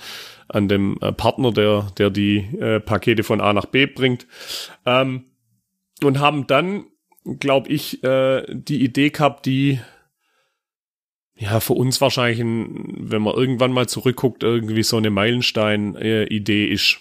[0.47, 4.27] an dem äh, Partner, der, der die äh, Pakete von A nach B bringt.
[4.85, 5.25] Ähm,
[6.03, 6.85] und haben dann,
[7.39, 9.79] glaube ich, äh, die Idee gehabt, die
[11.35, 16.99] ja für uns wahrscheinlich, ein, wenn man irgendwann mal zurückguckt, irgendwie so eine Meilenstein-Idee ist.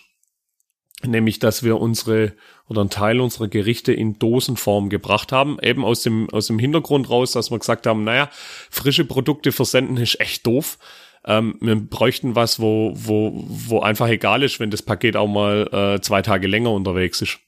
[1.03, 2.33] Nämlich, dass wir unsere
[2.69, 5.59] oder einen Teil unserer Gerichte in Dosenform gebracht haben.
[5.63, 8.31] Eben aus dem, aus dem Hintergrund raus, dass wir gesagt haben, naja,
[8.71, 10.79] frische Produkte versenden ist echt doof.
[11.27, 15.69] Ähm, wir bräuchten was, wo, wo, wo einfach egal ist, wenn das Paket auch mal
[15.97, 17.39] äh, zwei Tage länger unterwegs ist.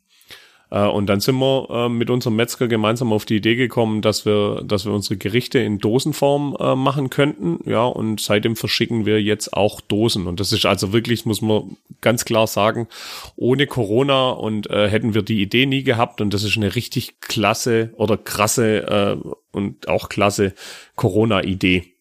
[0.70, 4.24] Äh, und dann sind wir äh, mit unserem Metzger gemeinsam auf die Idee gekommen, dass
[4.24, 7.58] wir, dass wir unsere Gerichte in Dosenform äh, machen könnten.
[7.68, 10.26] Ja, und seitdem verschicken wir jetzt auch Dosen.
[10.26, 12.88] Und das ist also wirklich, muss man ganz klar sagen,
[13.36, 16.20] ohne Corona und äh, hätten wir die Idee nie gehabt.
[16.20, 20.54] Und das ist eine richtig klasse oder krasse äh, und auch klasse
[20.96, 21.95] Corona-Idee.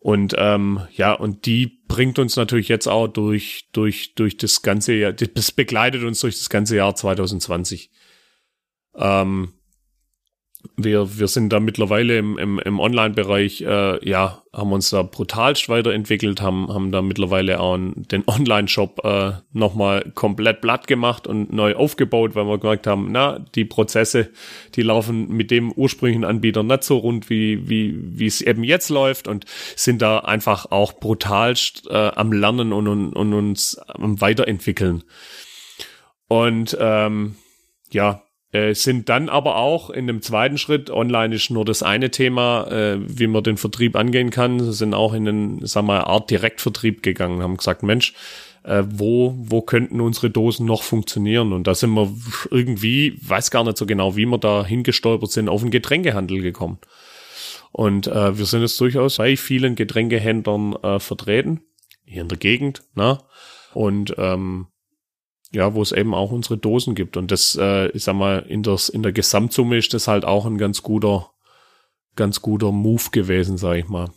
[0.00, 4.94] Und ähm, ja, und die bringt uns natürlich jetzt auch durch, durch, durch das ganze
[4.94, 7.90] Jahr, das begleitet uns durch das ganze Jahr 2020.
[8.96, 9.52] Ähm,
[10.76, 15.68] wir, wir sind da mittlerweile im, im, im Online-Bereich, äh, ja, haben uns da brutalst
[15.68, 21.74] weiterentwickelt, haben, haben da mittlerweile auch den Online-Shop äh, nochmal komplett platt gemacht und neu
[21.76, 24.30] aufgebaut, weil wir gemerkt haben, na, die Prozesse,
[24.74, 28.90] die laufen mit dem ursprünglichen Anbieter nicht so rund, wie, wie, wie es eben jetzt
[28.90, 29.46] läuft und
[29.76, 35.04] sind da einfach auch brutalst äh, am Lernen und, und, und uns am Weiterentwickeln.
[36.28, 37.36] Und ähm,
[37.90, 42.10] ja, äh, sind dann aber auch in dem zweiten Schritt, online ist nur das eine
[42.10, 46.30] Thema, äh, wie man den Vertrieb angehen kann, sind auch in den, sagen wir, Art
[46.30, 48.14] Direktvertrieb gegangen, haben gesagt, Mensch,
[48.64, 51.52] äh, wo, wo könnten unsere Dosen noch funktionieren?
[51.52, 52.12] Und da sind wir
[52.50, 56.78] irgendwie, weiß gar nicht so genau, wie wir da hingestolpert sind, auf den Getränkehandel gekommen.
[57.72, 61.60] Und äh, wir sind jetzt durchaus bei vielen Getränkehändlern äh, vertreten,
[62.04, 63.18] hier in der Gegend, ne?
[63.72, 64.66] Und ähm,
[65.52, 67.16] ja, wo es eben auch unsere Dosen gibt.
[67.16, 70.46] Und das, äh, ich sag mal, in, das, in der Gesamtsumme ist das halt auch
[70.46, 71.30] ein ganz guter,
[72.16, 74.10] ganz guter Move gewesen, sag ich mal.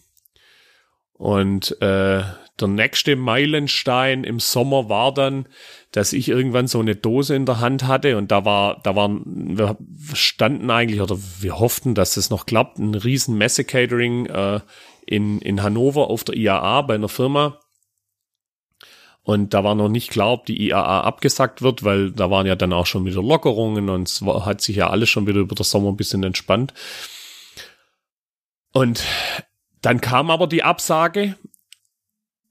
[1.13, 2.23] Und äh,
[2.59, 5.47] der nächste Meilenstein im Sommer war dann,
[5.91, 9.23] dass ich irgendwann so eine Dose in der Hand hatte und da war, da waren,
[9.25, 9.77] wir
[10.13, 14.59] standen eigentlich oder wir hofften, dass es noch klappt, ein riesen Messe-Catering äh,
[15.05, 17.59] in, in Hannover auf der IAA bei einer Firma
[19.23, 22.55] Und da war noch nicht klar, ob die IAA abgesagt wird, weil da waren ja
[22.55, 25.55] dann auch schon wieder Lockerungen und es war, hat sich ja alles schon wieder über
[25.55, 26.73] den Sommer ein bisschen entspannt.
[28.73, 29.03] Und
[29.81, 31.37] dann kam aber die Absage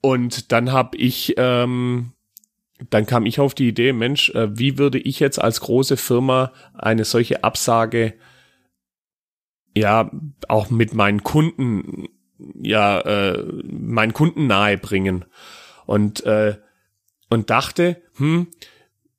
[0.01, 2.13] und dann habe ich, ähm,
[2.89, 6.53] dann kam ich auf die Idee, Mensch, äh, wie würde ich jetzt als große Firma
[6.73, 8.15] eine solche Absage
[9.75, 10.09] ja
[10.47, 12.07] auch mit meinen Kunden
[12.61, 15.25] ja äh, meinen Kunden nahe bringen
[15.85, 16.57] und äh,
[17.33, 18.47] und dachte, hm,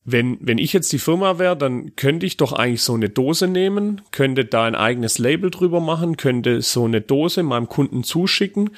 [0.05, 3.48] wenn, wenn ich jetzt die Firma wäre, dann könnte ich doch eigentlich so eine Dose
[3.48, 8.70] nehmen, könnte da ein eigenes Label drüber machen, könnte so eine Dose meinem Kunden zuschicken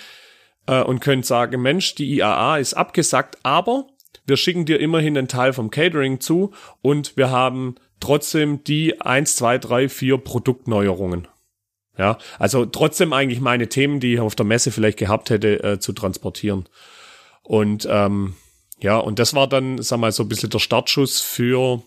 [0.66, 3.88] äh, und könnte sagen, Mensch, die IAA ist abgesagt, aber
[4.26, 9.36] wir schicken dir immerhin einen Teil vom Catering zu und wir haben trotzdem die eins,
[9.36, 11.28] zwei, drei, vier Produktneuerungen.
[11.98, 15.78] Ja, also trotzdem eigentlich meine Themen, die ich auf der Messe vielleicht gehabt hätte, äh,
[15.78, 16.68] zu transportieren.
[17.42, 18.34] Und ähm,
[18.80, 21.82] ja, und das war dann, sag mal, so ein bisschen der Startschuss für,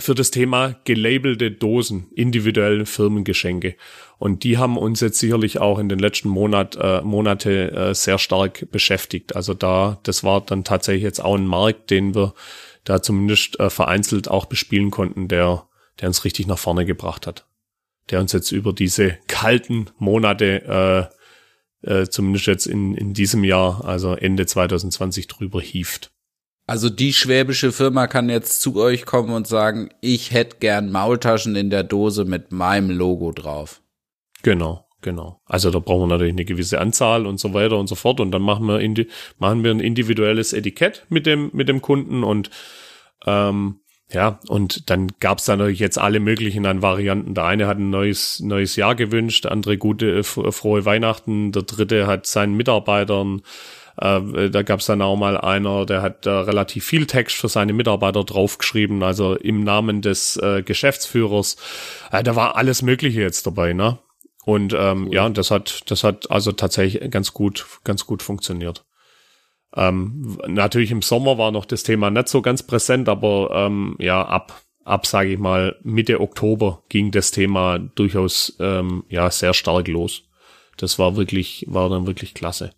[0.00, 3.76] für das Thema gelabelte Dosen, individuelle Firmengeschenke.
[4.18, 8.18] Und die haben uns jetzt sicherlich auch in den letzten Monat, äh, Monate äh, sehr
[8.18, 9.36] stark beschäftigt.
[9.36, 12.34] Also da, das war dann tatsächlich jetzt auch ein Markt, den wir
[12.82, 15.68] da zumindest äh, vereinzelt auch bespielen konnten, der,
[16.00, 17.46] der uns richtig nach vorne gebracht hat.
[18.10, 21.17] Der uns jetzt über diese kalten Monate äh,
[21.82, 26.10] äh, zumindest jetzt in, in diesem Jahr, also Ende 2020 drüber hieft.
[26.66, 31.56] Also die schwäbische Firma kann jetzt zu euch kommen und sagen, ich hätte gern Maultaschen
[31.56, 33.80] in der Dose mit meinem Logo drauf.
[34.42, 35.40] Genau, genau.
[35.46, 38.32] Also da brauchen wir natürlich eine gewisse Anzahl und so weiter und so fort und
[38.32, 39.06] dann machen wir,
[39.38, 42.50] machen wir ein individuelles Etikett mit dem, mit dem Kunden und
[43.24, 47.34] ähm, ja, und dann gab's da natürlich jetzt alle möglichen an Varianten.
[47.34, 51.62] Der eine hat ein neues, neues Jahr gewünscht, der andere gute, äh, frohe Weihnachten, der
[51.62, 53.42] dritte hat seinen Mitarbeitern,
[54.00, 57.72] äh, da gab's dann auch mal einer, der hat äh, relativ viel Text für seine
[57.72, 61.56] Mitarbeiter draufgeschrieben, also im Namen des äh, Geschäftsführers.
[62.12, 63.98] Äh, da war alles Mögliche jetzt dabei, ne?
[64.44, 65.14] Und ähm, cool.
[65.14, 68.84] ja, das hat, das hat also tatsächlich ganz gut, ganz gut funktioniert.
[69.76, 74.22] Ähm, natürlich im Sommer war noch das Thema nicht so ganz präsent, aber ähm, ja,
[74.22, 79.88] ab, ab sage ich mal, Mitte Oktober ging das Thema durchaus ähm, ja sehr stark
[79.88, 80.22] los.
[80.78, 82.70] Das war wirklich, war dann wirklich klasse.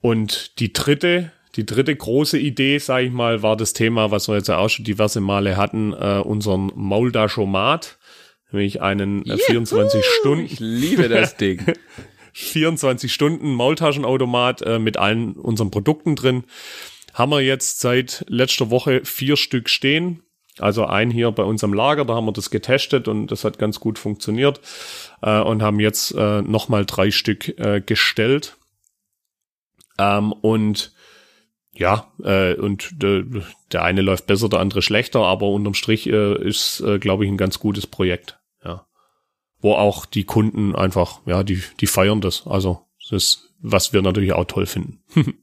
[0.00, 4.34] Und die dritte, die dritte große Idee, sage ich mal, war das Thema, was wir
[4.36, 7.98] jetzt auch schon diverse Male hatten, äh, unseren Mauldachomat,
[8.52, 10.44] nämlich einen äh, 24 Stunden.
[10.44, 11.64] Ich liebe das Ding.
[12.34, 16.44] 24 Stunden Maultaschenautomat äh, mit allen unseren Produkten drin.
[17.14, 20.22] Haben wir jetzt seit letzter Woche vier Stück stehen.
[20.58, 23.58] Also ein hier bei uns am Lager, da haben wir das getestet und das hat
[23.58, 24.60] ganz gut funktioniert.
[25.22, 28.56] Äh, und haben jetzt äh, nochmal drei Stück äh, gestellt.
[29.98, 30.92] Ähm, und
[31.72, 33.24] ja, äh, und de,
[33.72, 37.30] der eine läuft besser, der andere schlechter, aber unterm Strich äh, ist, äh, glaube ich,
[37.30, 38.38] ein ganz gutes Projekt
[39.64, 42.46] wo auch die Kunden einfach, ja, die, die feiern das.
[42.46, 45.02] Also, das ist, was wir natürlich auch toll finden.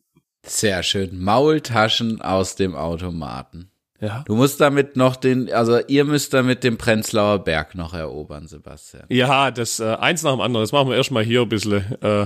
[0.46, 1.24] Sehr schön.
[1.24, 3.72] Maultaschen aus dem Automaten.
[4.00, 4.24] Ja.
[4.28, 9.06] Du musst damit noch den, also ihr müsst damit den Prenzlauer Berg noch erobern, Sebastian.
[9.10, 10.64] Ja, das äh, eins nach dem anderen.
[10.64, 12.26] Das machen wir erstmal hier ein bisschen äh,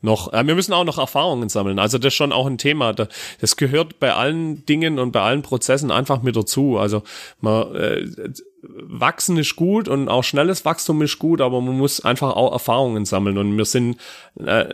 [0.00, 0.32] noch.
[0.32, 1.78] Äh, wir müssen auch noch Erfahrungen sammeln.
[1.78, 2.94] Also das ist schon auch ein Thema.
[2.94, 6.78] Das gehört bei allen Dingen und bei allen Prozessen einfach mit dazu.
[6.78, 7.02] Also
[7.40, 8.30] man äh,
[8.62, 13.04] wachsen ist gut und auch schnelles Wachstum ist gut, aber man muss einfach auch Erfahrungen
[13.04, 13.38] sammeln.
[13.38, 13.96] Und wir sind,
[14.38, 14.66] äh,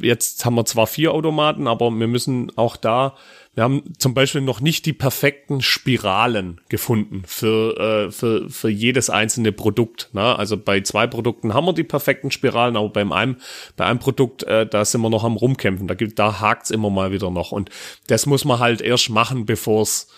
[0.00, 3.14] jetzt haben wir zwar vier Automaten, aber wir müssen auch da,
[3.54, 9.10] wir haben zum Beispiel noch nicht die perfekten Spiralen gefunden für, äh, für, für jedes
[9.10, 10.10] einzelne Produkt.
[10.12, 10.36] Ne?
[10.36, 13.36] Also bei zwei Produkten haben wir die perfekten Spiralen, aber beim einem,
[13.76, 15.86] bei einem Produkt, äh, da sind wir noch am rumkämpfen.
[15.86, 17.52] Da, gibt, da hakt's immer mal wieder noch.
[17.52, 17.70] Und
[18.08, 20.08] das muss man halt erst machen, bevor es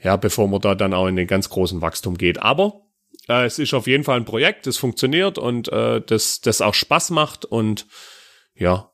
[0.00, 2.42] ja, bevor man da dann auch in den ganz großen Wachstum geht.
[2.42, 2.82] Aber
[3.28, 6.74] äh, es ist auf jeden Fall ein Projekt, das funktioniert und äh, das, das auch
[6.74, 7.86] Spaß macht und
[8.54, 8.90] ja,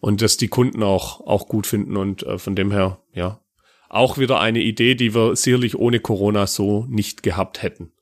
[0.00, 3.40] und das die Kunden auch, auch gut finden und äh, von dem her, ja,
[3.88, 7.92] auch wieder eine Idee, die wir sicherlich ohne Corona so nicht gehabt hätten.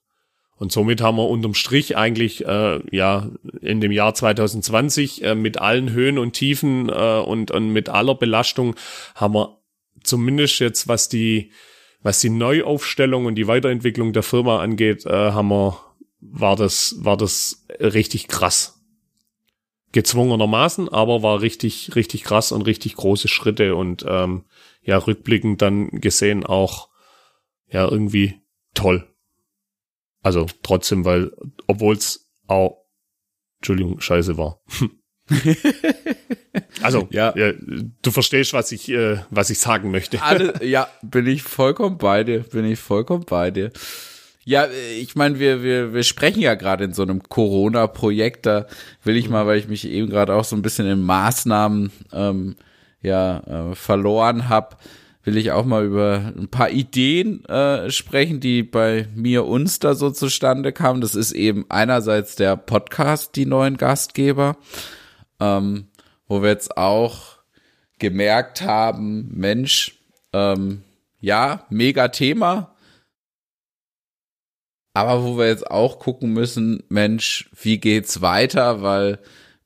[0.58, 3.30] Und somit haben wir unterm Strich eigentlich äh, ja
[3.62, 8.16] in dem Jahr 2020 äh, mit allen Höhen und Tiefen äh, und, und mit aller
[8.16, 8.74] Belastung
[9.14, 9.60] haben wir
[10.02, 11.52] zumindest jetzt was die
[12.00, 15.78] was die Neuaufstellung und die Weiterentwicklung der Firma angeht, äh, haben wir,
[16.20, 18.74] war das, war das richtig krass.
[19.92, 24.44] Gezwungenermaßen, aber war richtig, richtig krass und richtig große Schritte und ähm,
[24.82, 26.88] ja, rückblickend dann gesehen auch
[27.70, 28.40] ja irgendwie
[28.74, 29.08] toll.
[30.22, 31.32] Also trotzdem, weil,
[31.66, 32.84] obwohl es auch,
[33.60, 34.60] Entschuldigung, scheiße war.
[36.82, 37.34] Also, ja.
[37.36, 37.52] ja.
[38.02, 40.22] du verstehst, was ich, äh, was ich sagen möchte.
[40.22, 43.70] Alle, ja, bin ich vollkommen bei dir, bin ich vollkommen bei dir.
[44.44, 44.66] Ja,
[44.98, 48.46] ich meine, wir, wir, wir sprechen ja gerade in so einem Corona-Projekt.
[48.46, 48.66] Da
[49.04, 52.56] will ich mal, weil ich mich eben gerade auch so ein bisschen in Maßnahmen ähm,
[53.02, 54.76] ja, äh, verloren habe,
[55.24, 59.94] will ich auch mal über ein paar Ideen äh, sprechen, die bei mir uns da
[59.94, 61.02] so zustande kamen.
[61.02, 64.56] Das ist eben einerseits der Podcast, die neuen Gastgeber,
[65.40, 65.88] ähm,
[66.28, 67.38] wo wir jetzt auch
[67.98, 69.98] gemerkt haben, Mensch,
[70.32, 70.84] ähm,
[71.20, 72.74] ja, mega Thema
[74.98, 78.82] aber wo wir jetzt auch gucken müssen, Mensch, wie geht's weiter?
[78.82, 79.20] Weil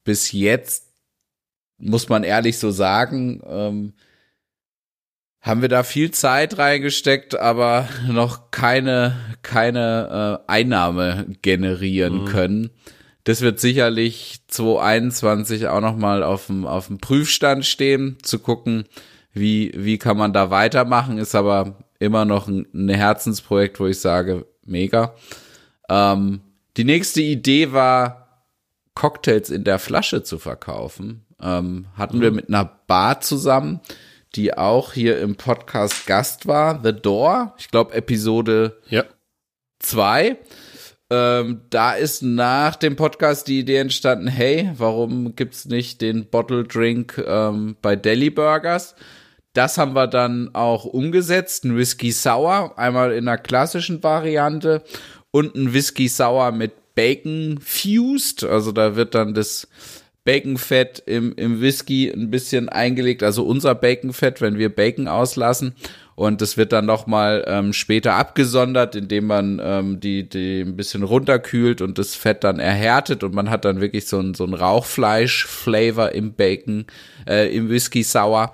[0.05, 0.93] bis jetzt,
[1.79, 3.95] muss man ehrlich so sagen, ähm,
[5.41, 12.27] haben wir da viel Zeit reingesteckt, aber noch keine, keine äh, Einnahme generieren mhm.
[12.27, 12.71] können.
[13.25, 18.85] Das wird sicherlich 2021 auch nochmal auf dem, auf dem Prüfstand stehen, zu gucken,
[19.33, 24.01] wie, wie kann man da weitermachen, ist aber immer noch ein, ein Herzensprojekt, wo ich
[24.01, 25.15] sage, mega.
[25.89, 26.41] Ähm,
[26.77, 28.23] die nächste Idee war,
[28.95, 31.25] Cocktails in der Flasche zu verkaufen.
[31.41, 32.23] Ähm, hatten mhm.
[32.23, 33.81] wir mit einer Bar zusammen,
[34.35, 37.55] die auch hier im Podcast Gast war, The Door.
[37.59, 38.79] Ich glaube, Episode
[39.79, 40.29] 2.
[40.29, 40.37] Ja.
[41.15, 46.65] Ähm, da ist nach dem Podcast die Idee entstanden, hey, warum gibt's nicht den Bottle
[46.65, 48.95] Drink ähm, bei Deli Burgers?
[49.53, 51.67] Das haben wir dann auch umgesetzt.
[51.67, 54.83] Ein Whisky Sour, einmal in der klassischen Variante
[55.31, 58.43] und ein Whisky Sour mit Bacon fused.
[58.43, 59.69] Also da wird dann das
[60.25, 63.23] Baconfett im, im Whisky ein bisschen eingelegt.
[63.23, 65.75] Also unser Baconfett, wenn wir Bacon auslassen.
[66.15, 71.03] Und das wird dann nochmal ähm, später abgesondert, indem man ähm, die, die ein bisschen
[71.03, 74.55] runterkühlt und das Fett dann erhärtet und man hat dann wirklich so ein, so ein
[74.55, 76.87] Rauchfleisch-Flavor im Bacon,
[77.27, 78.53] äh, im Whisky Sour.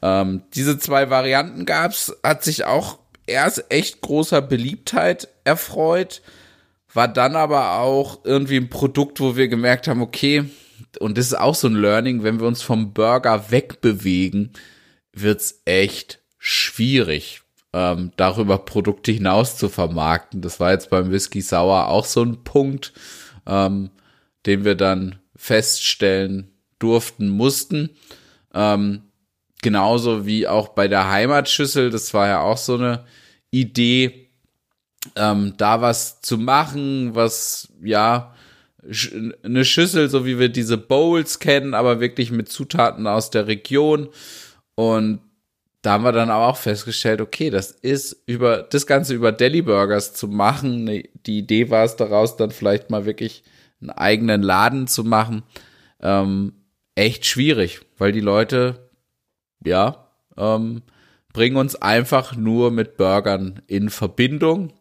[0.00, 6.22] Ähm, diese zwei Varianten gab's, hat sich auch erst echt großer Beliebtheit erfreut,
[6.92, 10.44] war dann aber auch irgendwie ein Produkt, wo wir gemerkt haben, okay,
[11.00, 14.52] und das ist auch so ein Learning, wenn wir uns vom Burger wegbewegen,
[15.12, 17.40] wird's echt schwierig,
[17.72, 20.42] ähm, darüber Produkte hinaus zu vermarkten.
[20.42, 22.92] Das war jetzt beim Whisky Sauer auch so ein Punkt,
[23.46, 23.88] ähm,
[24.44, 27.96] den wir dann feststellen durften, mussten.
[28.52, 29.04] Ähm,
[29.62, 33.06] genauso wie auch bei der Heimatschüssel, das war ja auch so eine
[33.50, 34.28] Idee,
[35.16, 38.34] ähm, da was zu machen, was ja
[38.82, 44.10] eine Schüssel, so wie wir diese Bowls kennen, aber wirklich mit Zutaten aus der Region.
[44.74, 45.20] Und
[45.84, 49.60] da haben wir dann aber auch festgestellt, okay, das ist über das Ganze über Deli
[49.60, 50.86] Burgers zu machen.
[51.26, 53.44] Die Idee war es daraus, dann vielleicht mal wirklich
[53.82, 55.42] einen eigenen Laden zu machen.
[56.00, 56.54] Ähm,
[56.94, 58.88] echt schwierig, weil die Leute
[59.62, 60.80] ja, ähm,
[61.34, 64.72] bringen uns einfach nur mit Burgern in Verbindung.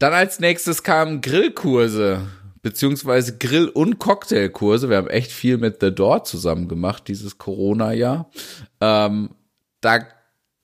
[0.00, 2.22] Dann als nächstes kamen Grillkurse,
[2.60, 4.90] beziehungsweise Grill- und Cocktailkurse.
[4.90, 8.30] Wir haben echt viel mit The Door zusammen gemacht, dieses Corona-Jahr.
[8.80, 9.30] Ähm,
[9.80, 10.00] da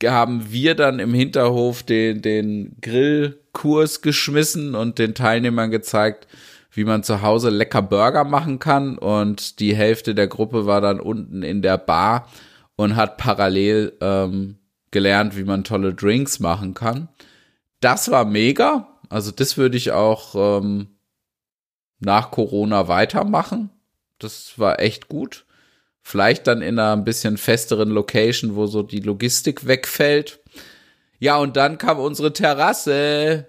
[0.05, 6.26] haben wir dann im Hinterhof den, den Grillkurs geschmissen und den Teilnehmern gezeigt,
[6.70, 8.98] wie man zu Hause lecker Burger machen kann.
[8.98, 12.29] Und die Hälfte der Gruppe war dann unten in der Bar
[12.76, 14.59] und hat parallel ähm,
[14.90, 17.09] gelernt, wie man tolle Drinks machen kann.
[17.81, 18.88] Das war mega.
[19.09, 20.88] Also das würde ich auch ähm,
[22.00, 23.70] nach Corona weitermachen.
[24.18, 25.45] Das war echt gut.
[26.09, 30.38] Vielleicht dann in einer ein bisschen festeren Location, wo so die Logistik wegfällt.
[31.19, 33.49] Ja, und dann kam unsere Terrasse.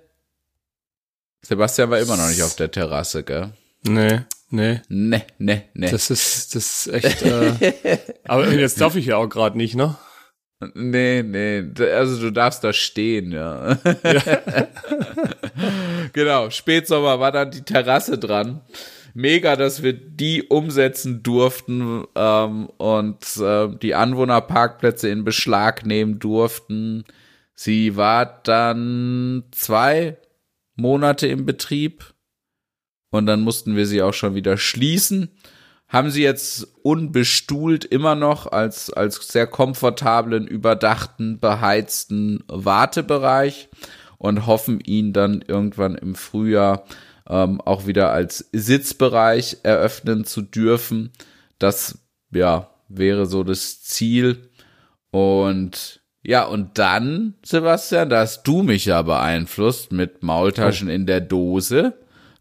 [1.43, 3.51] Sebastian war immer noch nicht auf der Terrasse, gell?
[3.83, 4.21] Nee.
[4.49, 4.81] Nee.
[4.89, 5.91] Nee, nee, nee.
[5.91, 7.21] Das ist, das ist echt.
[7.21, 9.95] Äh, aber jetzt darf ich ja auch gerade nicht, ne?
[10.73, 11.63] Nee, nee.
[11.93, 13.77] Also du darfst da stehen, ja.
[14.03, 14.67] ja.
[16.11, 16.49] genau.
[16.49, 18.61] Spätsommer war dann die Terrasse dran.
[19.19, 27.03] Mega, dass wir die umsetzen durften ähm, und äh, die Anwohnerparkplätze in Beschlag nehmen durften.
[27.55, 30.17] Sie war dann zwei
[30.75, 32.13] Monate im Betrieb
[33.09, 35.31] und dann mussten wir sie auch schon wieder schließen.
[35.87, 43.69] Haben sie jetzt unbestuhlt immer noch als, als sehr komfortablen, überdachten, beheizten Wartebereich
[44.19, 46.85] und hoffen ihn dann irgendwann im Frühjahr
[47.29, 51.11] ähm, auch wieder als Sitzbereich eröffnen zu dürfen.
[51.59, 51.99] Das,
[52.31, 54.49] ja, wäre so das Ziel.
[55.11, 60.91] Und ja, und dann, Sebastian, da hast du mich ja beeinflusst mit Maultaschen oh.
[60.91, 61.93] in der Dose.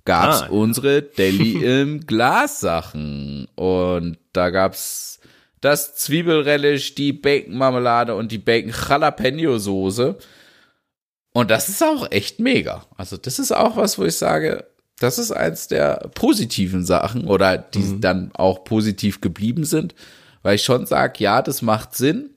[0.04, 5.20] gab's ah, unsere Deli im Glas Sachen und da gab's
[5.60, 10.16] das Zwiebelrelish, die Bacon Marmelade und die Bacon Jalapeno Soße.
[11.32, 12.86] Und das ist auch echt mega.
[12.96, 14.64] Also das ist auch was, wo ich sage,
[14.98, 18.00] das ist eins der positiven Sachen oder die mhm.
[18.00, 19.94] dann auch positiv geblieben sind,
[20.42, 22.30] weil ich schon sage, ja, das macht Sinn.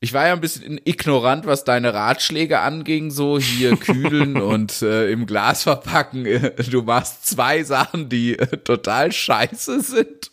[0.00, 5.10] Ich war ja ein bisschen ignorant, was deine Ratschläge anging, so hier kühlen und äh,
[5.10, 6.24] im Glas verpacken.
[6.70, 10.30] Du machst zwei Sachen, die äh, total scheiße sind.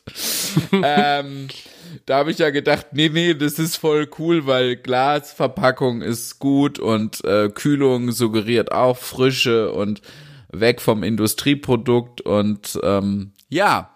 [0.84, 1.48] ähm,
[2.06, 6.78] da habe ich ja gedacht, nee, nee, das ist voll cool, weil Glasverpackung ist gut
[6.78, 10.02] und äh, Kühlung suggeriert auch Frische und
[10.60, 13.96] weg vom Industrieprodukt und ähm, ja,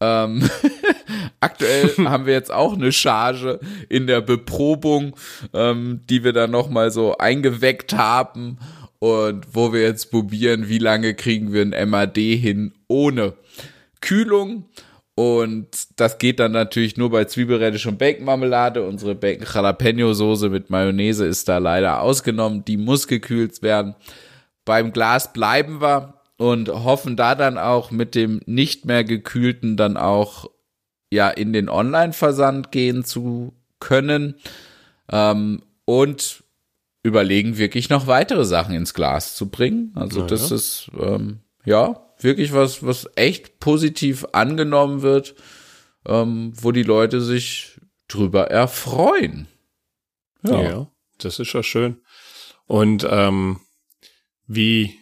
[0.00, 0.48] ähm,
[1.40, 5.16] aktuell haben wir jetzt auch eine Charge in der Beprobung,
[5.52, 8.58] ähm, die wir dann nochmal so eingeweckt haben
[8.98, 13.34] und wo wir jetzt probieren, wie lange kriegen wir ein MAD hin ohne
[14.00, 14.68] Kühlung.
[15.18, 18.86] Und das geht dann natürlich nur bei Zwiebelradisch und Bacon-Marmelade.
[18.86, 22.66] Unsere Bacon Jalapeno Soße mit Mayonnaise ist da leider ausgenommen.
[22.66, 23.94] Die muss gekühlt werden.
[24.66, 29.96] Beim Glas bleiben wir und hoffen da dann auch mit dem nicht mehr gekühlten dann
[29.96, 30.50] auch
[31.10, 34.34] ja in den Online-Versand gehen zu können
[35.10, 36.44] ähm, und
[37.02, 39.92] überlegen wirklich noch weitere Sachen ins Glas zu bringen.
[39.94, 40.56] Also ja, das ja.
[40.56, 45.36] ist ähm, ja wirklich was, was echt positiv angenommen wird,
[46.06, 49.46] ähm, wo die Leute sich drüber erfreuen.
[50.42, 50.86] Ja, ja
[51.18, 51.98] das ist ja schön.
[52.66, 53.60] Und ähm,
[54.46, 54.98] wie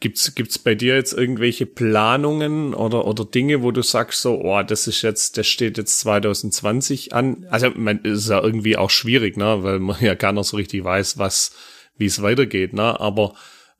[0.00, 4.62] Gibt's, gibt's bei dir jetzt irgendwelche Planungen oder, oder Dinge, wo du sagst so, oh,
[4.62, 7.46] das ist jetzt, das steht jetzt 2020 an?
[7.50, 10.82] Also, man ist ja irgendwie auch schwierig, ne, weil man ja gar nicht so richtig
[10.84, 11.52] weiß, was,
[11.98, 13.34] wie es weitergeht, ne, aber,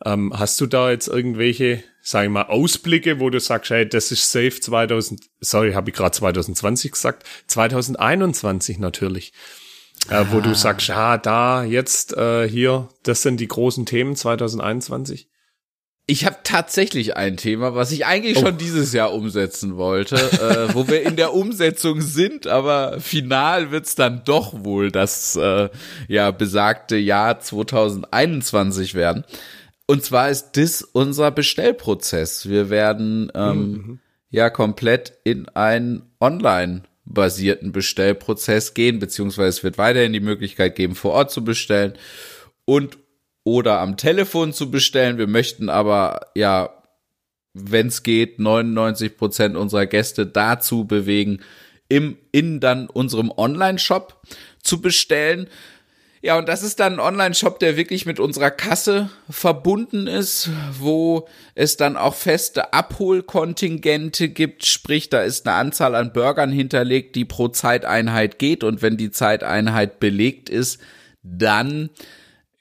[0.04, 4.12] ähm, hast du da jetzt irgendwelche, sag ich mal, Ausblicke, wo du sagst, hey, das
[4.12, 9.32] ist safe 2000, sorry, habe ich gerade 2020 gesagt, 2021 natürlich.
[10.08, 10.54] Äh, wo du ah.
[10.54, 15.28] sagst, ja, da, jetzt, äh, hier, das sind die großen Themen 2021?
[16.06, 18.40] Ich habe tatsächlich ein Thema, was ich eigentlich oh.
[18.40, 23.94] schon dieses Jahr umsetzen wollte, äh, wo wir in der Umsetzung sind, aber final wird's
[23.94, 25.68] dann doch wohl das äh,
[26.08, 29.24] ja besagte Jahr 2021 werden.
[29.86, 32.48] Und zwar ist das unser Bestellprozess.
[32.48, 34.00] Wir werden ähm, mhm.
[34.30, 36.82] ja komplett in einen Online
[37.12, 41.94] basierten Bestellprozess gehen, beziehungsweise es wird weiterhin die Möglichkeit geben, vor Ort zu bestellen.
[42.64, 42.98] Und
[43.44, 45.18] oder am Telefon zu bestellen.
[45.18, 46.70] Wir möchten aber ja,
[47.54, 51.40] wenn es geht, 99 Prozent unserer Gäste dazu bewegen,
[51.88, 54.22] im in dann unserem Online-Shop
[54.62, 55.48] zu bestellen.
[56.22, 61.26] Ja, und das ist dann ein Online-Shop, der wirklich mit unserer Kasse verbunden ist, wo
[61.54, 64.66] es dann auch feste Abholkontingente gibt.
[64.66, 68.64] Sprich, da ist eine Anzahl an Burgern hinterlegt, die pro Zeiteinheit geht.
[68.64, 70.78] Und wenn die Zeiteinheit belegt ist,
[71.22, 71.88] dann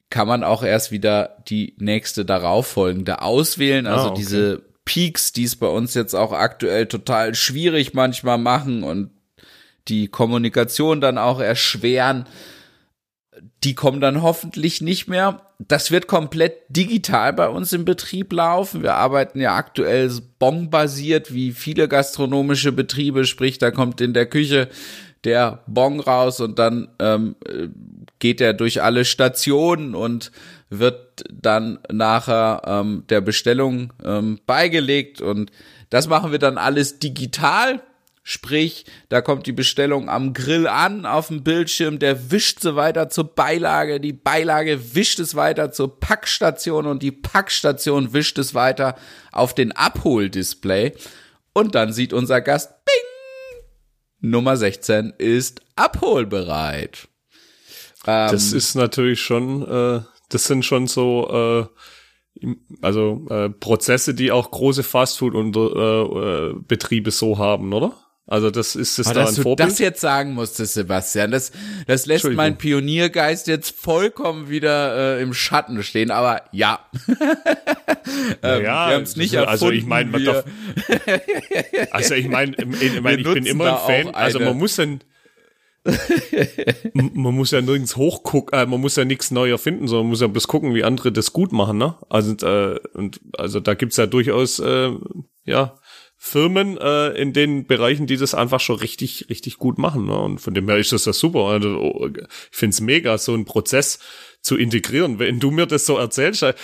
[0.09, 3.87] kann man auch erst wieder die nächste darauffolgende auswählen.
[3.87, 4.19] Also ah, okay.
[4.19, 9.11] diese Peaks, die es bei uns jetzt auch aktuell total schwierig manchmal machen und
[9.89, 12.25] die Kommunikation dann auch erschweren,
[13.63, 15.41] die kommen dann hoffentlich nicht mehr.
[15.59, 18.81] Das wird komplett digital bei uns im Betrieb laufen.
[18.81, 24.69] Wir arbeiten ja aktuell Bon-basiert wie viele gastronomische Betriebe, sprich, da kommt in der Küche
[25.25, 27.35] der Bon raus und dann ähm,
[28.19, 30.31] geht er durch alle Stationen und
[30.69, 35.51] wird dann nachher ähm, der Bestellung ähm, beigelegt und
[35.89, 37.81] das machen wir dann alles digital.
[38.23, 43.09] Sprich, da kommt die Bestellung am Grill an auf dem Bildschirm, der wischt sie weiter
[43.09, 48.95] zur Beilage, die Beilage wischt es weiter zur Packstation und die Packstation wischt es weiter
[49.31, 50.93] auf den Abholdisplay
[51.53, 57.07] und dann sieht unser Gast, bing, Nummer 16 ist abholbereit.
[58.05, 61.67] Ähm, das ist natürlich schon, äh, das sind schon so,
[62.41, 62.47] äh,
[62.81, 67.97] also äh, Prozesse, die auch große Fastfood und äh, äh, so haben, oder?
[68.29, 71.51] Also das ist es da dass ein du das jetzt sagen musstest, Sebastian, das,
[71.87, 76.11] das lässt mein Pioniergeist jetzt vollkommen wieder äh, im Schatten stehen.
[76.11, 76.79] Aber ja,
[78.43, 79.49] ähm, ja, wir haben es nicht erfunden.
[79.49, 80.43] Also ich meine,
[81.89, 84.13] also ich meine, ich, mein, ich bin immer ein Fan.
[84.13, 85.01] Also man muss dann
[86.93, 90.21] man muss ja nirgends hochgucken, äh, man muss ja nichts neu erfinden, sondern man muss
[90.21, 91.95] ja bloß gucken, wie andere das gut machen, ne?
[92.09, 94.91] Also, äh, und, also da gibt's ja durchaus, äh,
[95.45, 95.79] ja,
[96.21, 100.05] Firmen äh, in den Bereichen, die das einfach schon richtig, richtig gut machen.
[100.05, 100.19] Ne?
[100.19, 101.45] Und von dem her ist das ja super.
[101.45, 103.99] Also, oh, ich find's mega, so einen Prozess
[104.41, 105.17] zu integrieren.
[105.17, 106.55] Wenn du mir das so erzählst, äh,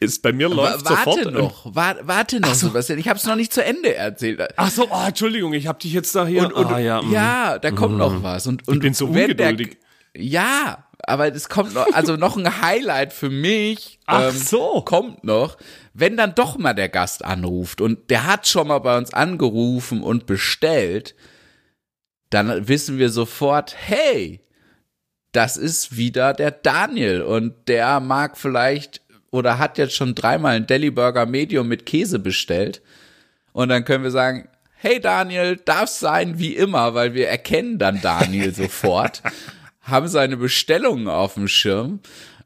[0.00, 1.34] ist bei mir läuft warte sofort.
[1.34, 2.68] noch, warte, warte noch, so.
[2.68, 2.98] Sebastian.
[2.98, 4.40] Ich habe es noch nicht zu Ende erzählt.
[4.56, 6.46] Ach so, oh, Entschuldigung, ich habe dich jetzt da hier.
[6.46, 8.46] Und, und, ah, ja, ja, da kommt noch was.
[8.46, 9.76] Und, und ich bin so ungeduldig.
[10.14, 13.98] Der, ja, aber es kommt noch, also noch ein Highlight für mich.
[14.06, 14.82] Ach ähm, so.
[14.82, 15.56] Kommt noch,
[15.94, 20.02] wenn dann doch mal der Gast anruft und der hat schon mal bei uns angerufen
[20.02, 21.14] und bestellt,
[22.30, 24.40] dann wissen wir sofort, hey,
[25.32, 30.66] das ist wieder der Daniel und der mag vielleicht oder hat jetzt schon dreimal einen
[30.66, 32.82] Deli Burger Medium mit Käse bestellt.
[33.52, 38.00] Und dann können wir sagen, hey Daniel, darf sein wie immer, weil wir erkennen dann
[38.00, 39.22] Daniel sofort,
[39.88, 42.00] haben seine Bestellungen auf dem Schirm.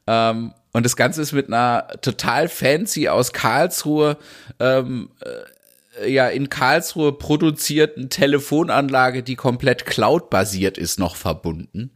[0.07, 4.16] Ähm, und das Ganze ist mit einer total fancy aus Karlsruhe,
[4.59, 11.93] ähm, äh, ja, in Karlsruhe produzierten Telefonanlage, die komplett cloud-basiert ist, noch verbunden.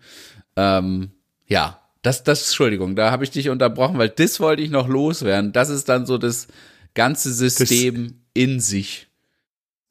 [0.57, 1.13] Ähm,
[1.47, 5.53] ja, das, das, Entschuldigung, da habe ich dich unterbrochen, weil das wollte ich noch loswerden.
[5.53, 6.49] Das ist dann so das
[6.95, 9.09] ganze System das, in sich.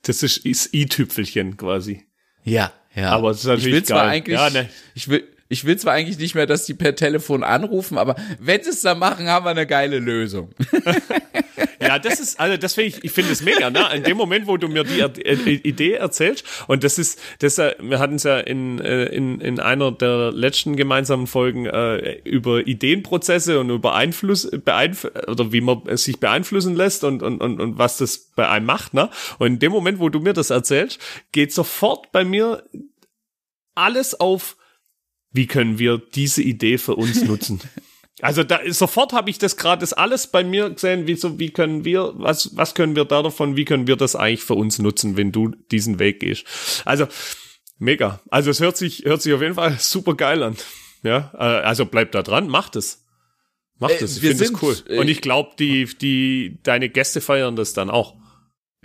[0.03, 2.05] Das ist, ist i-Tüpfelchen quasi.
[2.43, 3.09] Ja, ja.
[3.09, 4.09] Aber es ist natürlich ich will zwar geil.
[4.09, 4.69] eigentlich, ja, ne.
[4.93, 8.63] ich will, ich will zwar eigentlich nicht mehr, dass die per Telefon anrufen, aber wenn
[8.63, 10.49] sie es da machen, haben wir eine geile Lösung.
[11.79, 13.87] ja, das ist, also das finde ich, ich finde es mega, ne?
[13.93, 17.99] In dem Moment, wo du mir die äh, Idee erzählst, und das ist, das, wir
[17.99, 23.59] hatten es ja in, äh, in, in einer der letzten gemeinsamen Folgen äh, über Ideenprozesse
[23.59, 27.97] und über Einfluss, beeinf oder wie man sich beeinflussen lässt und, und, und, und was
[27.97, 29.11] das bei einem macht, ne?
[29.37, 30.99] Und in dem Moment, wo du mir das erzählst,
[31.31, 32.63] geht sofort bei mir
[33.75, 34.57] alles auf
[35.35, 37.59] wie können wir diese Idee für uns nutzen?
[38.21, 41.49] Also da sofort habe ich das gerade das alles bei mir gesehen, wie so wie
[41.49, 44.79] können wir was was können wir da davon, wie können wir das eigentlich für uns
[44.79, 46.45] nutzen, wenn du diesen Weg gehst.
[46.85, 47.07] Also
[47.77, 48.21] mega.
[48.29, 50.55] Also es hört sich hört sich auf jeden Fall super geil an.
[51.03, 53.03] Ja, äh, also bleib da dran, macht es.
[53.79, 54.15] Macht es.
[54.23, 54.97] Äh, ich finde es cool.
[54.97, 58.15] Und ich glaube, die die deine Gäste feiern das dann auch.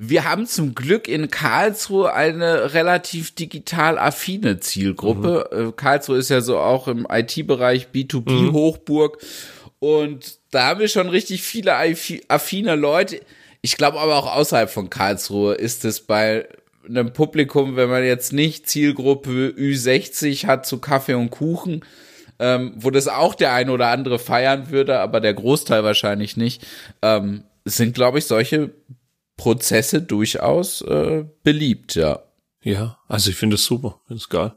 [0.02, 5.50] Wir haben zum Glück in Karlsruhe eine relativ digital affine Zielgruppe.
[5.52, 5.68] Mhm.
[5.68, 9.18] Äh, Karlsruhe ist ja so auch im IT-Bereich B2B Hochburg.
[9.78, 11.74] Und da haben wir schon richtig viele
[12.28, 13.20] affine Leute.
[13.60, 16.48] Ich glaube aber auch außerhalb von Karlsruhe ist es bei
[16.88, 21.84] einem Publikum, wenn man jetzt nicht Zielgruppe Ü60 hat zu Kaffee und Kuchen,
[22.38, 26.66] ähm, wo das auch der ein oder andere feiern würde, aber der Großteil wahrscheinlich nicht,
[27.02, 28.70] ähm, sind, glaube ich, solche
[29.40, 32.20] Prozesse durchaus äh, beliebt, ja.
[32.62, 34.52] Ja, also ich finde es super, finde es geil.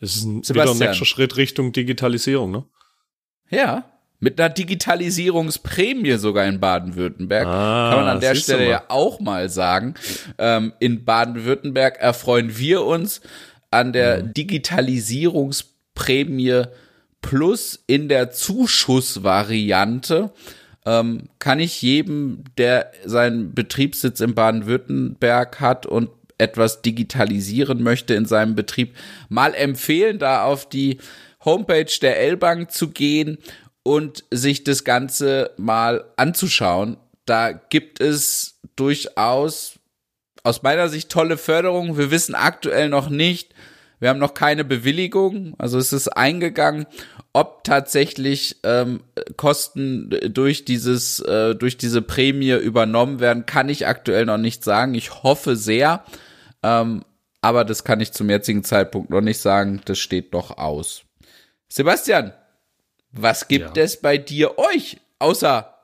[0.00, 2.64] Es ist ein, wieder ein nächster Schritt Richtung Digitalisierung, ne?
[3.50, 3.84] Ja,
[4.18, 7.46] mit einer Digitalisierungsprämie sogar in Baden-Württemberg.
[7.46, 9.92] Ah, Kann man an der Stelle ja auch mal sagen.
[10.38, 13.20] Ähm, in Baden-Württemberg erfreuen wir uns
[13.70, 14.32] an der mhm.
[14.32, 16.62] Digitalisierungsprämie
[17.20, 20.32] plus in der Zuschussvariante
[20.86, 28.24] ähm, kann ich jedem, der seinen Betriebssitz in Baden-Württemberg hat und etwas digitalisieren möchte in
[28.24, 28.94] seinem Betrieb,
[29.28, 30.98] mal empfehlen, da auf die
[31.44, 33.38] Homepage der L-Bank zu gehen
[33.82, 36.96] und sich das Ganze mal anzuschauen.
[37.26, 39.78] Da gibt es durchaus
[40.44, 41.98] aus meiner Sicht tolle Förderungen.
[41.98, 43.54] Wir wissen aktuell noch nicht,
[44.00, 46.86] wir haben noch keine Bewilligung, also es ist eingegangen
[47.38, 49.00] ob tatsächlich ähm,
[49.36, 54.94] Kosten durch dieses äh, durch diese Prämie übernommen werden, kann ich aktuell noch nicht sagen.
[54.94, 56.02] Ich hoffe sehr,
[56.64, 57.04] ähm,
[57.40, 59.80] aber das kann ich zum jetzigen Zeitpunkt noch nicht sagen.
[59.84, 61.02] Das steht noch aus.
[61.68, 62.32] Sebastian,
[63.12, 63.84] was gibt ja.
[63.84, 65.74] es bei dir euch, außer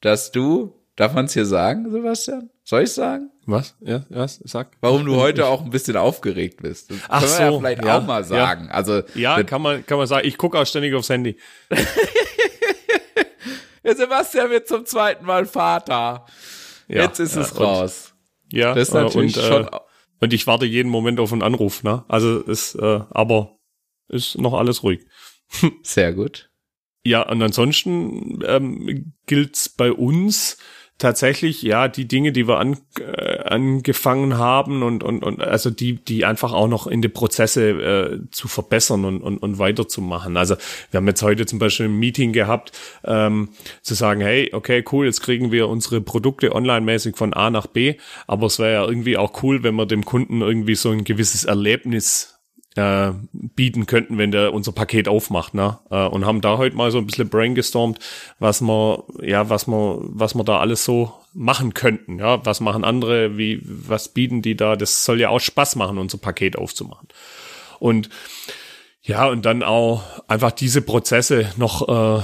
[0.00, 2.50] dass du, darf man es hier sagen, Sebastian?
[2.62, 3.31] Soll ich sagen?
[3.46, 3.74] Was?
[3.80, 4.40] Ja, was?
[4.44, 4.70] Sag.
[4.80, 6.90] Warum du heute auch ein bisschen aufgeregt bist.
[6.90, 8.66] Das Ach können wir ja vielleicht ja, auch mal sagen.
[8.66, 8.70] Ja.
[8.70, 10.26] Also ja, kann man kann man sagen.
[10.26, 11.36] Ich gucke auch ständig aufs Handy.
[13.82, 16.26] ja, Sebastian wird zum zweiten Mal Vater.
[16.86, 18.14] Ja, Jetzt ist es raus.
[18.50, 19.66] ja, das ist natürlich und, schon.
[19.66, 19.78] Äh,
[20.20, 21.82] und ich warte jeden Moment auf einen Anruf.
[21.82, 22.04] Ne?
[22.06, 23.58] Also ist, äh, aber
[24.08, 25.04] ist noch alles ruhig.
[25.82, 26.50] Sehr gut.
[27.04, 30.58] Ja, und ansonsten ähm, gilt's bei uns
[31.02, 35.96] tatsächlich, ja, die Dinge, die wir an, äh, angefangen haben und, und, und also die,
[35.96, 40.36] die einfach auch noch in die Prozesse äh, zu verbessern und, und, und weiterzumachen.
[40.36, 40.54] Also
[40.90, 42.70] wir haben jetzt heute zum Beispiel ein Meeting gehabt,
[43.04, 43.48] ähm,
[43.82, 47.96] zu sagen, hey, okay, cool, jetzt kriegen wir unsere Produkte online-mäßig von A nach B,
[48.28, 51.44] aber es wäre ja irgendwie auch cool, wenn wir dem Kunden irgendwie so ein gewisses
[51.44, 52.41] Erlebnis
[52.76, 55.78] äh, bieten könnten, wenn der unser Paket aufmacht, ne?
[55.90, 57.98] Äh, und haben da heute mal so ein bisschen brainstormt,
[58.38, 62.84] was wir, ja, was wir, was wir da alles so machen könnten, ja, was machen
[62.84, 64.76] andere, wie, was bieten die da?
[64.76, 67.08] Das soll ja auch Spaß machen, unser Paket aufzumachen.
[67.78, 68.08] Und
[69.02, 72.22] ja, und dann auch einfach diese Prozesse noch äh,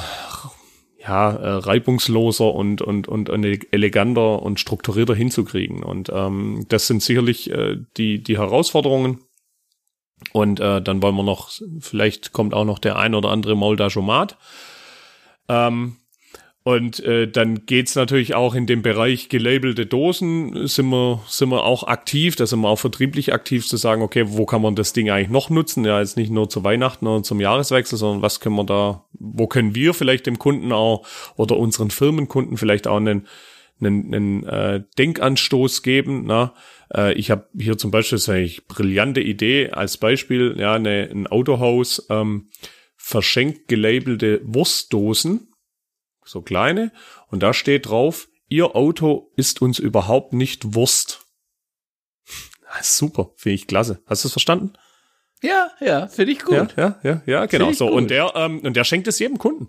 [1.03, 5.83] ja, äh, reibungsloser und, und, und eleganter und strukturierter hinzukriegen.
[5.83, 9.19] Und ähm, das sind sicherlich äh, die, die Herausforderungen.
[10.33, 11.51] Und äh, dann wollen wir noch,
[11.81, 14.37] vielleicht kommt auch noch der ein oder andere Moldajomat.
[15.49, 15.97] Ähm,
[16.69, 21.65] und äh, dann geht's natürlich auch in dem Bereich gelabelte Dosen, sind wir, sind wir
[21.65, 24.93] auch aktiv, da sind wir auch vertrieblich aktiv zu sagen, okay, wo kann man das
[24.93, 25.87] Ding eigentlich noch nutzen?
[25.87, 29.47] Ja, jetzt nicht nur zu Weihnachten oder zum Jahreswechsel, sondern was können wir da, wo
[29.47, 31.07] können wir vielleicht dem Kunden auch
[31.37, 33.27] oder unseren Firmenkunden vielleicht auch einen,
[33.81, 36.25] einen, einen äh, Denkanstoß geben.
[36.27, 36.53] Na?
[36.95, 41.09] Äh, ich habe hier zum Beispiel, das ist eigentlich brillante Idee, als Beispiel, ja, eine,
[41.11, 42.49] ein Autohaus ähm,
[42.97, 45.49] verschenkt gelabelte Wurstdosen
[46.29, 46.93] so kleine,
[47.29, 51.27] und da steht drauf, Ihr Auto ist uns überhaupt nicht Wurst.
[52.83, 54.03] Super, finde ich klasse.
[54.07, 54.73] Hast du es verstanden?
[55.43, 56.75] Ja, ja, finde ich gut.
[56.77, 57.73] Ja, ja, ja, ja genau.
[57.73, 57.95] So, gut.
[57.95, 59.69] und der, ähm, und der schenkt es jedem Kunden.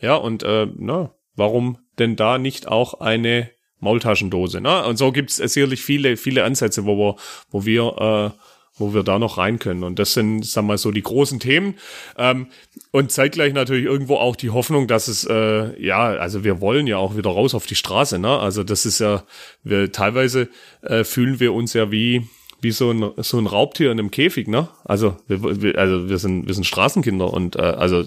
[0.00, 3.50] Ja, und äh, na, warum denn da nicht auch eine
[3.84, 4.60] Maultaschendose?
[4.60, 4.84] Ne?
[4.84, 7.16] Und so gibt es sicherlich viele, viele Ansätze, wo wir,
[7.50, 8.44] wo wir äh,
[8.76, 9.84] wo wir da noch rein können.
[9.84, 11.74] Und das sind, sagen wir mal, so die großen Themen.
[12.18, 12.48] Ähm,
[12.90, 16.96] und zeitgleich natürlich irgendwo auch die Hoffnung, dass es, äh, ja, also wir wollen ja
[16.96, 18.38] auch wieder raus auf die Straße, ne?
[18.38, 19.22] Also das ist ja,
[19.62, 20.48] wir teilweise
[20.82, 22.26] äh, fühlen wir uns ja wie,
[22.60, 24.68] wie so ein, so ein Raubtier in einem Käfig, ne?
[24.84, 28.04] Also wir, wir, also wir sind, wir sind Straßenkinder und äh, also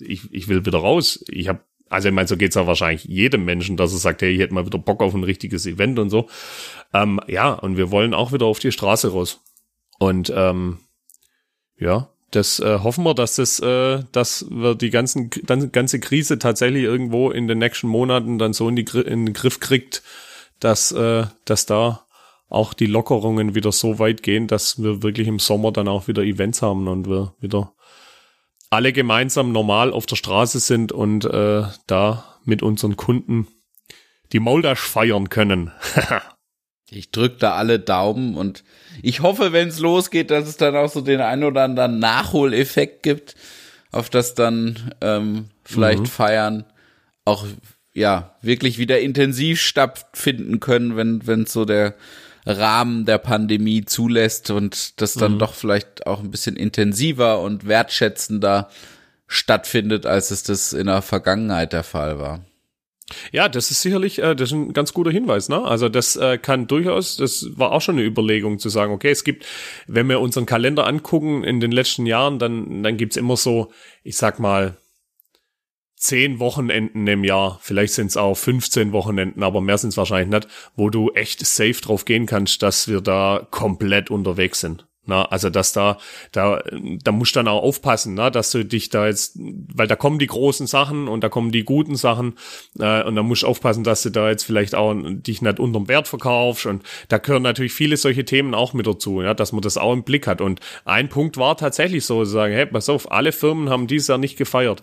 [0.00, 1.24] ich, ich will wieder raus.
[1.28, 1.60] Ich habe
[1.90, 4.54] also ich meine, so geht's ja wahrscheinlich jedem Menschen, dass er sagt, hey, ich hätte
[4.54, 6.28] mal wieder Bock auf ein richtiges Event und so.
[6.92, 9.40] Ähm, ja, und wir wollen auch wieder auf die Straße raus.
[9.98, 10.78] Und ähm,
[11.78, 16.38] ja, das äh, hoffen wir, dass das, äh, dass wir die ganzen, dann, ganze Krise
[16.38, 20.02] tatsächlich irgendwo in den nächsten Monaten dann so in, die, in den Griff kriegt,
[20.60, 22.04] dass, äh, dass da
[22.48, 26.22] auch die Lockerungen wieder so weit gehen, dass wir wirklich im Sommer dann auch wieder
[26.22, 27.72] Events haben und wir wieder
[28.70, 33.48] alle gemeinsam normal auf der Straße sind und äh, da mit unseren Kunden
[34.32, 35.72] die Moldash feiern können.
[36.90, 38.64] Ich drück da alle Daumen und
[39.02, 43.02] ich hoffe, wenn es losgeht, dass es dann auch so den ein oder anderen Nachholeffekt
[43.02, 43.34] gibt,
[43.92, 46.06] auf das dann ähm, vielleicht mhm.
[46.06, 46.64] Feiern
[47.26, 47.44] auch
[47.92, 51.94] ja wirklich wieder intensiv stattfinden können, wenn wenn so der
[52.48, 55.38] Rahmen der Pandemie zulässt und das dann mhm.
[55.38, 58.70] doch vielleicht auch ein bisschen intensiver und wertschätzender
[59.26, 62.40] stattfindet, als es das in der Vergangenheit der Fall war.
[63.32, 65.48] Ja, das ist sicherlich, äh, das ist ein ganz guter Hinweis.
[65.48, 65.62] Ne?
[65.62, 69.24] Also das äh, kann durchaus, das war auch schon eine Überlegung zu sagen, okay, es
[69.24, 69.46] gibt,
[69.86, 73.72] wenn wir unseren Kalender angucken in den letzten Jahren, dann, dann gibt's immer so,
[74.02, 74.76] ich sag mal,
[75.98, 80.30] zehn Wochenenden im Jahr, vielleicht sind es auch 15 Wochenenden, aber mehr sind es wahrscheinlich
[80.30, 84.88] nicht, wo du echt safe drauf gehen kannst, dass wir da komplett unterwegs sind.
[85.08, 85.96] Na, also dass da,
[86.32, 86.62] da,
[87.02, 90.18] da musst du dann auch aufpassen, na, dass du dich da jetzt, weil da kommen
[90.18, 92.34] die großen Sachen und da kommen die guten Sachen
[92.78, 95.88] äh, und da musst du aufpassen, dass du da jetzt vielleicht auch dich nicht unterm
[95.88, 99.62] Wert verkaufst und da gehören natürlich viele solche Themen auch mit dazu, ja, dass man
[99.62, 100.42] das auch im Blick hat.
[100.42, 104.08] Und ein Punkt war tatsächlich so, zu sagen, hey, pass auf, alle Firmen haben dieses
[104.08, 104.82] Jahr nicht gefeiert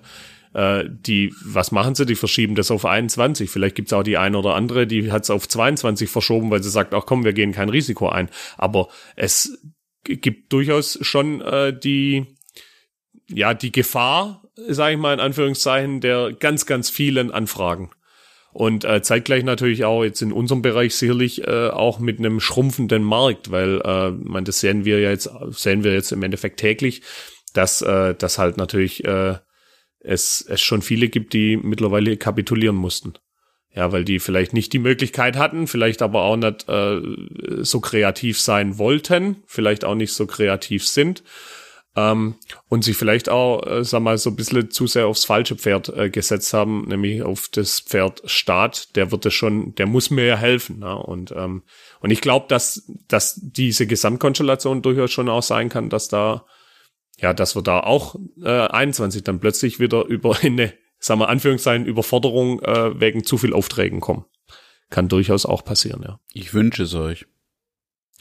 [0.55, 2.05] äh, die, was machen sie?
[2.05, 3.49] Die verschieben das auf 21.
[3.49, 6.93] Vielleicht gibt's auch die eine oder andere, die hat's auf 22 verschoben, weil sie sagt,
[6.93, 8.29] ach komm, wir gehen kein Risiko ein.
[8.57, 8.87] Aber
[9.17, 9.61] es
[10.03, 12.37] gibt durchaus schon äh, die,
[13.27, 17.91] ja, die Gefahr, sage ich mal in Anführungszeichen, der ganz, ganz vielen Anfragen.
[18.53, 23.03] Und äh, zeitgleich natürlich auch jetzt in unserem Bereich sicherlich äh, auch mit einem schrumpfenden
[23.03, 27.01] Markt, weil äh, man das sehen wir ja jetzt, sehen wir jetzt im Endeffekt täglich,
[27.51, 29.35] dass äh, das halt natürlich äh,
[30.05, 33.13] es, es schon viele gibt, die mittlerweile kapitulieren mussten.
[33.73, 37.01] Ja, weil die vielleicht nicht die Möglichkeit hatten, vielleicht aber auch nicht äh,
[37.61, 41.23] so kreativ sein wollten, vielleicht auch nicht so kreativ sind
[41.95, 42.35] ähm,
[42.67, 45.89] und sich vielleicht auch, äh, sag mal, so ein bisschen zu sehr aufs falsche Pferd
[45.89, 48.95] äh, gesetzt haben, nämlich auf das Pferd Staat.
[48.95, 50.79] Der wird es schon, der muss mir ja helfen.
[50.79, 50.95] Ne?
[50.95, 51.63] Und ähm,
[52.01, 56.45] und ich glaube, dass dass diese Gesamtkonstellation durchaus schon auch sein kann, dass da
[57.19, 60.73] ja, dass wir da auch äh, 21 dann plötzlich wieder über eine
[61.05, 64.25] sagen wir Anführungszeichen, Überforderung äh, wegen zu viel Aufträgen kommen.
[64.89, 66.19] Kann durchaus auch passieren, ja.
[66.33, 67.25] Ich wünsche es euch.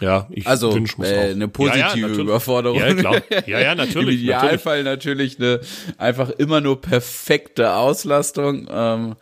[0.01, 2.81] Ja, ich also wünsche äh, eine positive ja, ja, Überforderung.
[2.81, 3.23] Ja, klar.
[3.47, 4.19] Ja, ja, natürlich.
[4.21, 5.39] Im Idealfall natürlich.
[5.39, 8.67] natürlich eine einfach immer nur perfekte Auslastung.
[8.69, 9.15] Ähm,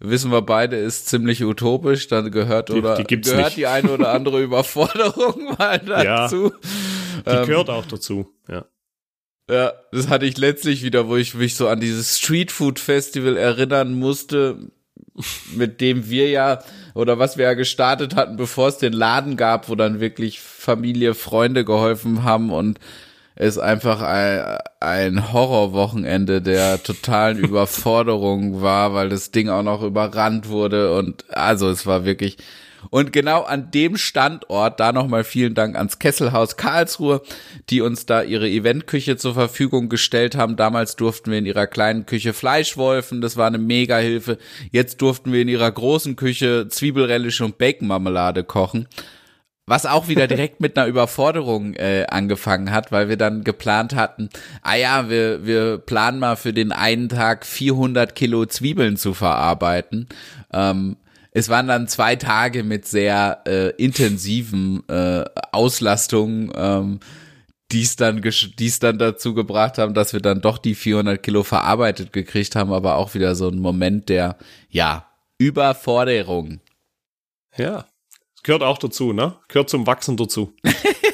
[0.00, 2.08] wissen wir beide, ist ziemlich utopisch.
[2.08, 3.56] Dann gehört oder die, die gehört nicht.
[3.56, 6.52] die eine oder andere Überforderung mal dazu.
[7.24, 8.28] Ja, die gehört auch dazu.
[8.48, 8.66] Ja.
[9.50, 13.36] Ja, das hatte ich letztlich wieder, wo ich mich so an dieses Street Food Festival
[13.36, 14.58] erinnern musste,
[15.54, 16.60] mit dem wir ja,
[16.94, 21.14] oder was wir ja gestartet hatten, bevor es den Laden gab, wo dann wirklich Familie,
[21.14, 22.78] Freunde geholfen haben und
[23.36, 30.48] es einfach ein, ein Horrorwochenende der totalen Überforderung war, weil das Ding auch noch überrannt
[30.48, 32.36] wurde und also es war wirklich
[32.90, 37.22] und genau an dem Standort, da nochmal vielen Dank ans Kesselhaus Karlsruhe,
[37.70, 40.56] die uns da ihre Eventküche zur Verfügung gestellt haben.
[40.56, 44.38] Damals durften wir in ihrer kleinen Küche Fleisch wolfen, das war eine Mega-Hilfe.
[44.70, 48.88] Jetzt durften wir in ihrer großen Küche Zwiebelrelish und Bacon-Marmelade kochen.
[49.68, 54.30] Was auch wieder direkt mit einer Überforderung äh, angefangen hat, weil wir dann geplant hatten,
[54.62, 60.08] ah ja, wir, wir planen mal für den einen Tag 400 Kilo Zwiebeln zu verarbeiten.
[60.52, 60.96] Ähm,
[61.38, 67.00] es waren dann zwei Tage mit sehr äh, intensiven äh, Auslastungen, ähm,
[67.70, 68.22] die es dann,
[68.58, 72.72] die's dann dazu gebracht haben, dass wir dann doch die 400 Kilo verarbeitet gekriegt haben,
[72.72, 74.36] aber auch wieder so ein Moment der,
[74.68, 75.06] ja,
[75.38, 76.60] Überforderung.
[77.56, 77.86] Ja,
[78.42, 79.36] gehört auch dazu, ne?
[79.46, 80.56] Gehört zum Wachsen dazu.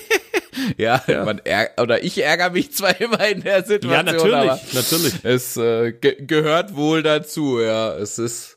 [0.78, 1.24] ja, ja.
[1.26, 1.42] Man
[1.78, 5.14] oder ich ärgere mich zwar immer in der Situation, ja, natürlich, natürlich.
[5.24, 7.94] es äh, ge gehört wohl dazu, ja.
[7.94, 8.56] Es ist,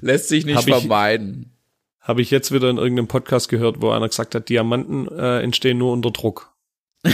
[0.00, 1.52] lässt sich nicht hab vermeiden.
[2.00, 5.78] Habe ich jetzt wieder in irgendeinem Podcast gehört, wo einer gesagt hat, Diamanten äh, entstehen
[5.78, 6.54] nur unter Druck.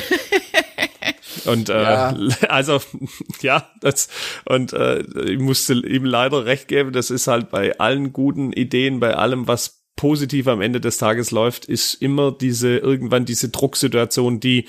[1.46, 2.16] Und äh, ja.
[2.48, 2.80] also
[3.42, 4.08] ja, das
[4.46, 9.00] und äh, ich musste ihm leider recht geben, das ist halt bei allen guten Ideen,
[9.00, 14.40] bei allem, was positiv am Ende des Tages läuft, ist immer diese irgendwann diese Drucksituation,
[14.40, 14.68] die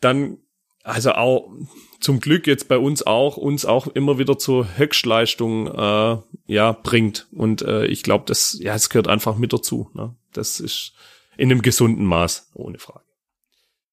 [0.00, 0.38] dann
[0.84, 1.50] also auch
[2.02, 7.26] zum Glück jetzt bei uns auch uns auch immer wieder zur Höchstleistung äh, ja bringt
[7.32, 9.90] und äh, ich glaube, das ja es gehört einfach mit dazu.
[9.94, 10.14] Ne?
[10.32, 10.92] Das ist
[11.36, 13.04] in einem gesunden Maß ohne Frage.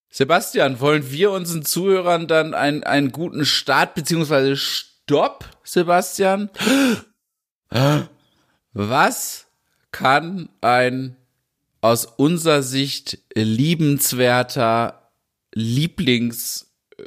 [0.09, 6.49] Sebastian, wollen wir unseren Zuhörern dann einen, einen guten Start beziehungsweise Stopp, Sebastian?
[8.73, 9.45] Was
[9.91, 11.15] kann ein
[11.81, 15.11] aus unserer Sicht liebenswerter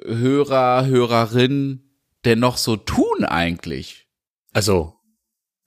[0.05, 1.83] Lieblingshörer, Hörerin
[2.25, 4.09] denn noch so tun eigentlich?
[4.53, 4.95] Also,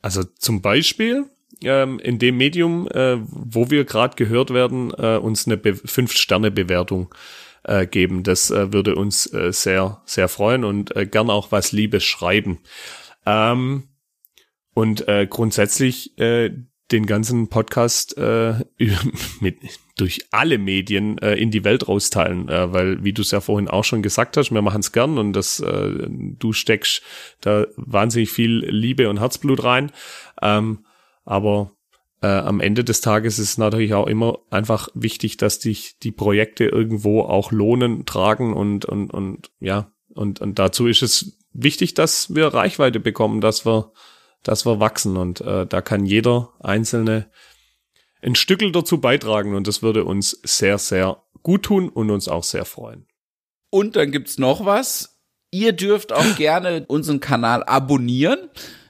[0.02, 1.26] also zum Beispiel
[1.62, 7.14] ähm, in dem Medium, äh, wo wir gerade gehört werden, äh, uns eine Fünf-Sterne-Bewertung
[7.64, 8.24] äh, geben.
[8.24, 12.60] Das äh, würde uns äh, sehr, sehr freuen und äh, gern auch was Liebes schreiben.
[13.26, 13.90] Ähm,
[14.74, 16.18] und grundsätzlich
[16.92, 18.64] den ganzen Podcast äh,
[19.40, 19.58] mit,
[19.98, 23.68] durch alle Medien äh, in die Welt rausteilen, äh, weil wie du es ja vorhin
[23.68, 27.02] auch schon gesagt hast, wir machen es gern und das äh, du steckst
[27.42, 29.92] da wahnsinnig viel Liebe und Herzblut rein,
[30.42, 30.86] ähm,
[31.24, 31.72] aber
[32.22, 36.66] äh, am Ende des Tages ist natürlich auch immer einfach wichtig, dass dich die Projekte
[36.66, 39.92] irgendwo auch lohnen, tragen und und und ja.
[40.14, 43.92] Und und dazu ist es wichtig, dass wir Reichweite bekommen, dass wir
[44.46, 47.26] dass wir wachsen und äh, da kann jeder einzelne
[48.22, 52.44] ein Stückel dazu beitragen und das würde uns sehr, sehr gut tun und uns auch
[52.44, 53.06] sehr freuen.
[53.70, 55.20] Und dann gibt's noch was.
[55.52, 58.40] Ihr dürft auch gerne unseren Kanal abonnieren.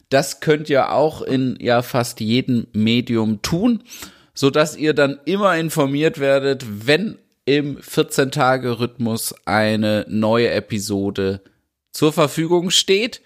[0.09, 3.83] Das könnt ihr auch in ja fast jedem Medium tun,
[4.33, 11.41] so dass ihr dann immer informiert werdet, wenn im 14-Tage-Rhythmus eine neue Episode
[11.91, 13.21] zur Verfügung steht.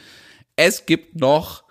[0.59, 1.63] es gibt noch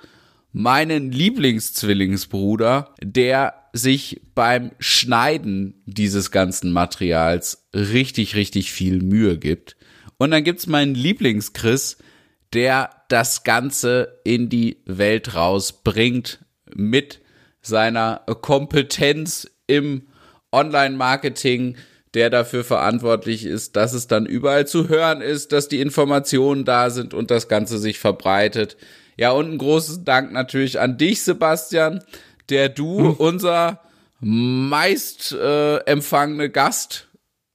[0.54, 9.76] meinen Lieblingszwillingsbruder, der sich beim Schneiden dieses ganzen Materials richtig, richtig viel Mühe gibt.
[10.18, 11.98] Und dann gibt's meinen Lieblingschris,
[12.54, 16.40] der das Ganze in die Welt rausbringt
[16.74, 17.20] mit
[17.62, 20.08] seiner Kompetenz im
[20.54, 21.76] Online-Marketing,
[22.18, 26.90] der dafür verantwortlich ist, dass es dann überall zu hören ist, dass die Informationen da
[26.90, 28.76] sind und das Ganze sich verbreitet.
[29.18, 32.04] Ja, und ein großes Dank natürlich an dich, Sebastian,
[32.50, 33.14] der du hm.
[33.18, 33.82] unser
[34.20, 37.08] meist äh, empfangene Gast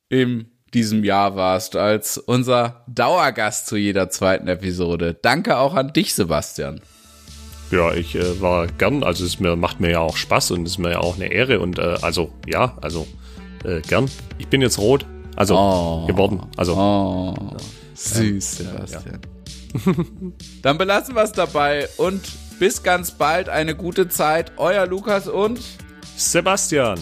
[0.08, 5.18] in diesem Jahr warst, als unser Dauergast zu jeder zweiten Episode.
[5.20, 6.80] Danke auch an dich, Sebastian.
[7.72, 10.74] Ja, ich äh, war gern, also es mir, macht mir ja auch Spaß und es
[10.74, 13.08] ist mir ja auch eine Ehre und äh, also ja, also
[13.64, 14.10] äh, gern.
[14.38, 15.06] Ich bin jetzt rot,
[15.36, 16.40] also oh, geworden.
[16.56, 17.56] Also oh, ja.
[17.94, 19.04] süß, Sebastian.
[19.06, 19.18] Ja.
[20.62, 22.20] Dann belassen wir es dabei und
[22.58, 23.48] bis ganz bald.
[23.48, 24.52] Eine gute Zeit.
[24.56, 25.60] Euer Lukas und
[26.16, 26.98] Sebastian.